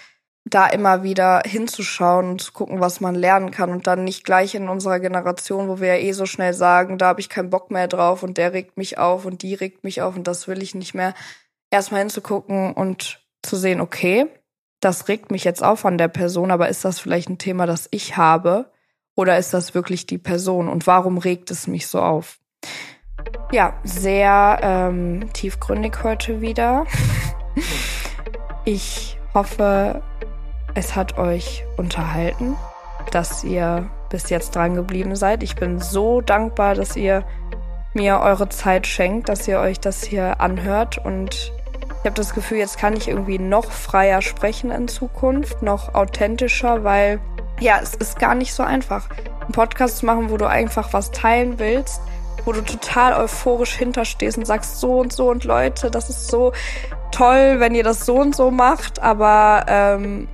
da 0.44 0.66
immer 0.68 1.02
wieder 1.02 1.42
hinzuschauen 1.44 2.30
und 2.30 2.40
zu 2.40 2.52
gucken, 2.52 2.80
was 2.80 3.00
man 3.00 3.16
lernen 3.16 3.50
kann 3.50 3.70
und 3.70 3.86
dann 3.86 4.04
nicht 4.04 4.24
gleich 4.24 4.54
in 4.54 4.68
unserer 4.68 5.00
Generation, 5.00 5.68
wo 5.68 5.80
wir 5.80 5.96
ja 5.96 6.02
eh 6.02 6.12
so 6.12 6.26
schnell 6.26 6.54
sagen, 6.54 6.96
da 6.96 7.08
habe 7.08 7.20
ich 7.20 7.28
keinen 7.28 7.50
Bock 7.50 7.70
mehr 7.70 7.88
drauf 7.88 8.22
und 8.22 8.38
der 8.38 8.52
regt 8.52 8.76
mich 8.76 8.98
auf 8.98 9.26
und 9.26 9.42
die 9.42 9.54
regt 9.54 9.84
mich 9.84 10.00
auf 10.00 10.16
und 10.16 10.26
das 10.26 10.48
will 10.48 10.62
ich 10.62 10.74
nicht 10.74 10.94
mehr 10.94 11.12
erstmal 11.70 12.00
hinzugucken 12.00 12.72
und 12.72 13.20
zu 13.42 13.56
sehen, 13.56 13.80
okay, 13.80 14.26
das 14.80 15.08
regt 15.08 15.30
mich 15.30 15.44
jetzt 15.44 15.62
auf 15.62 15.84
an 15.84 15.98
der 15.98 16.08
Person, 16.08 16.50
aber 16.50 16.68
ist 16.68 16.84
das 16.84 17.00
vielleicht 17.00 17.28
ein 17.28 17.38
Thema, 17.38 17.66
das 17.66 17.88
ich 17.90 18.16
habe? 18.16 18.70
Oder 19.16 19.36
ist 19.38 19.52
das 19.52 19.74
wirklich 19.74 20.06
die 20.06 20.18
Person? 20.18 20.68
Und 20.68 20.86
warum 20.86 21.18
regt 21.18 21.50
es 21.50 21.66
mich 21.66 21.88
so 21.88 22.00
auf? 22.00 22.38
Ja, 23.50 23.74
sehr 23.82 24.60
ähm, 24.62 25.32
tiefgründig 25.32 26.04
heute 26.04 26.40
wieder. 26.40 26.86
ich 28.64 29.18
hoffe, 29.34 30.02
es 30.74 30.94
hat 30.94 31.18
euch 31.18 31.64
unterhalten, 31.76 32.56
dass 33.10 33.42
ihr 33.42 33.90
bis 34.10 34.30
jetzt 34.30 34.54
dran 34.54 34.74
geblieben 34.74 35.16
seid. 35.16 35.42
Ich 35.42 35.56
bin 35.56 35.80
so 35.80 36.20
dankbar, 36.20 36.74
dass 36.74 36.94
ihr 36.94 37.24
mir 37.94 38.20
eure 38.20 38.48
Zeit 38.48 38.86
schenkt, 38.86 39.28
dass 39.28 39.48
ihr 39.48 39.58
euch 39.58 39.80
das 39.80 40.04
hier 40.04 40.40
anhört 40.40 40.98
und 40.98 41.52
habe 42.08 42.16
das 42.16 42.34
Gefühl, 42.34 42.56
jetzt 42.56 42.78
kann 42.78 42.96
ich 42.96 43.06
irgendwie 43.06 43.38
noch 43.38 43.70
freier 43.70 44.22
sprechen 44.22 44.70
in 44.70 44.88
Zukunft, 44.88 45.62
noch 45.62 45.94
authentischer, 45.94 46.82
weil 46.82 47.20
ja, 47.60 47.80
es 47.82 47.94
ist 47.94 48.18
gar 48.18 48.34
nicht 48.34 48.54
so 48.54 48.62
einfach, 48.62 49.10
einen 49.40 49.52
Podcast 49.52 49.98
zu 49.98 50.06
machen, 50.06 50.30
wo 50.30 50.38
du 50.38 50.46
einfach 50.46 50.94
was 50.94 51.10
teilen 51.10 51.58
willst, 51.58 52.00
wo 52.46 52.52
du 52.52 52.62
total 52.62 53.12
euphorisch 53.12 53.74
hinterstehst 53.74 54.38
und 54.38 54.46
sagst 54.46 54.80
so 54.80 55.00
und 55.00 55.12
so 55.12 55.28
und 55.28 55.44
Leute, 55.44 55.90
das 55.90 56.08
ist 56.08 56.28
so 56.28 56.52
toll, 57.12 57.56
wenn 57.58 57.74
ihr 57.74 57.84
das 57.84 58.06
so 58.06 58.16
und 58.16 58.34
so 58.34 58.50
macht, 58.50 59.02
aber 59.02 59.66
ähm, 59.68 60.28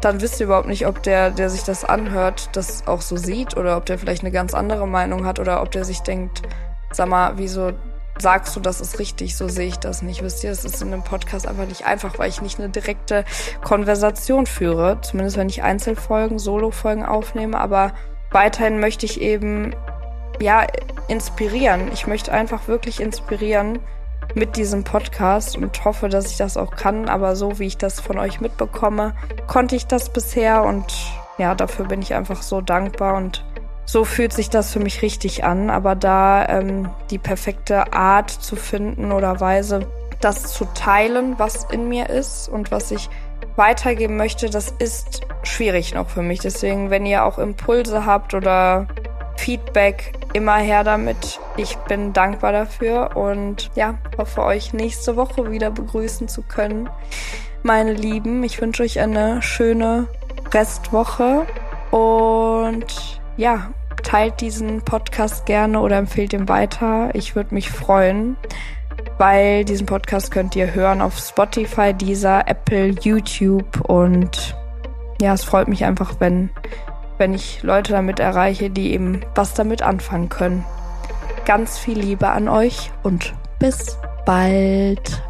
dann 0.00 0.22
wisst 0.22 0.40
ihr 0.40 0.46
überhaupt 0.46 0.68
nicht, 0.68 0.86
ob 0.86 1.02
der, 1.02 1.30
der 1.30 1.50
sich 1.50 1.62
das 1.62 1.84
anhört, 1.84 2.48
das 2.54 2.86
auch 2.86 3.02
so 3.02 3.18
sieht 3.18 3.58
oder 3.58 3.76
ob 3.76 3.84
der 3.84 3.98
vielleicht 3.98 4.22
eine 4.22 4.32
ganz 4.32 4.54
andere 4.54 4.88
Meinung 4.88 5.26
hat 5.26 5.38
oder 5.38 5.60
ob 5.60 5.70
der 5.72 5.84
sich 5.84 6.00
denkt, 6.00 6.40
sag 6.90 7.08
mal, 7.08 7.34
wieso 7.36 7.72
sagst 8.22 8.56
du, 8.56 8.60
das 8.60 8.80
ist 8.80 8.98
richtig, 8.98 9.36
so 9.36 9.48
sehe 9.48 9.68
ich 9.68 9.78
das 9.78 10.00
nicht. 10.00 10.22
Wisst 10.22 10.42
ihr, 10.44 10.50
es 10.50 10.64
ist 10.64 10.80
in 10.80 10.92
einem 10.92 11.04
Podcast 11.04 11.46
einfach 11.46 11.66
nicht 11.66 11.84
einfach, 11.84 12.18
weil 12.18 12.30
ich 12.30 12.40
nicht 12.40 12.58
eine 12.58 12.70
direkte 12.70 13.24
Konversation 13.62 14.46
führe, 14.46 14.98
zumindest 15.02 15.36
wenn 15.36 15.48
ich 15.48 15.62
Einzelfolgen, 15.62 16.38
Solofolgen 16.38 17.04
aufnehme, 17.04 17.58
aber 17.58 17.92
weiterhin 18.30 18.80
möchte 18.80 19.04
ich 19.04 19.20
eben, 19.20 19.74
ja, 20.40 20.66
inspirieren. 21.08 21.90
Ich 21.92 22.06
möchte 22.06 22.32
einfach 22.32 22.68
wirklich 22.68 23.00
inspirieren 23.00 23.80
mit 24.34 24.56
diesem 24.56 24.84
Podcast 24.84 25.56
und 25.56 25.84
hoffe, 25.84 26.08
dass 26.08 26.30
ich 26.30 26.36
das 26.36 26.56
auch 26.56 26.74
kann. 26.76 27.08
Aber 27.08 27.36
so 27.36 27.58
wie 27.58 27.66
ich 27.66 27.76
das 27.76 28.00
von 28.00 28.18
euch 28.18 28.40
mitbekomme, 28.40 29.14
konnte 29.46 29.76
ich 29.76 29.86
das 29.86 30.10
bisher 30.12 30.62
und 30.62 30.86
ja, 31.38 31.54
dafür 31.54 31.86
bin 31.86 32.02
ich 32.02 32.14
einfach 32.14 32.42
so 32.42 32.60
dankbar 32.60 33.16
und 33.16 33.44
so 33.84 34.04
fühlt 34.04 34.32
sich 34.32 34.50
das 34.50 34.72
für 34.72 34.80
mich 34.80 35.02
richtig 35.02 35.44
an. 35.44 35.70
Aber 35.70 35.94
da 35.94 36.46
ähm, 36.48 36.90
die 37.10 37.18
perfekte 37.18 37.92
Art 37.92 38.30
zu 38.30 38.56
finden 38.56 39.12
oder 39.12 39.40
Weise, 39.40 39.86
das 40.20 40.52
zu 40.52 40.64
teilen, 40.74 41.38
was 41.38 41.64
in 41.64 41.88
mir 41.88 42.08
ist 42.08 42.48
und 42.48 42.70
was 42.70 42.90
ich 42.90 43.08
weitergeben 43.56 44.16
möchte, 44.16 44.48
das 44.48 44.72
ist 44.78 45.22
schwierig 45.42 45.94
noch 45.94 46.08
für 46.08 46.22
mich. 46.22 46.40
Deswegen, 46.40 46.90
wenn 46.90 47.04
ihr 47.06 47.24
auch 47.24 47.38
Impulse 47.38 48.06
habt 48.06 48.34
oder 48.34 48.86
Feedback, 49.36 50.12
immer 50.32 50.56
her 50.56 50.84
damit. 50.84 51.40
Ich 51.56 51.76
bin 51.76 52.12
dankbar 52.12 52.52
dafür 52.52 53.16
und 53.16 53.70
ja, 53.74 53.98
hoffe 54.16 54.42
euch 54.42 54.72
nächste 54.72 55.16
Woche 55.16 55.50
wieder 55.50 55.70
begrüßen 55.70 56.28
zu 56.28 56.42
können. 56.42 56.88
Meine 57.62 57.92
Lieben, 57.92 58.42
ich 58.44 58.60
wünsche 58.60 58.82
euch 58.82 59.00
eine 59.00 59.42
schöne 59.42 60.06
Restwoche 60.52 61.46
und 61.90 63.21
ja, 63.36 63.70
teilt 64.02 64.40
diesen 64.40 64.82
Podcast 64.82 65.46
gerne 65.46 65.80
oder 65.80 65.96
empfehlt 65.96 66.32
ihn 66.32 66.48
weiter. 66.48 67.10
Ich 67.14 67.36
würde 67.36 67.54
mich 67.54 67.70
freuen, 67.70 68.36
weil 69.18 69.64
diesen 69.64 69.86
Podcast 69.86 70.30
könnt 70.30 70.56
ihr 70.56 70.74
hören 70.74 71.00
auf 71.00 71.18
Spotify, 71.18 71.94
dieser 71.94 72.48
Apple, 72.48 72.94
YouTube 73.00 73.80
und 73.88 74.56
ja, 75.20 75.32
es 75.34 75.44
freut 75.44 75.68
mich 75.68 75.84
einfach, 75.84 76.16
wenn 76.18 76.50
wenn 77.22 77.34
ich 77.34 77.62
Leute 77.62 77.92
damit 77.92 78.18
erreiche, 78.18 78.68
die 78.68 78.92
eben 78.92 79.20
was 79.36 79.54
damit 79.54 79.80
anfangen 79.80 80.28
können. 80.28 80.64
Ganz 81.44 81.78
viel 81.78 81.96
Liebe 81.96 82.28
an 82.28 82.48
euch 82.48 82.90
und 83.04 83.32
bis 83.60 83.96
bald. 84.26 85.22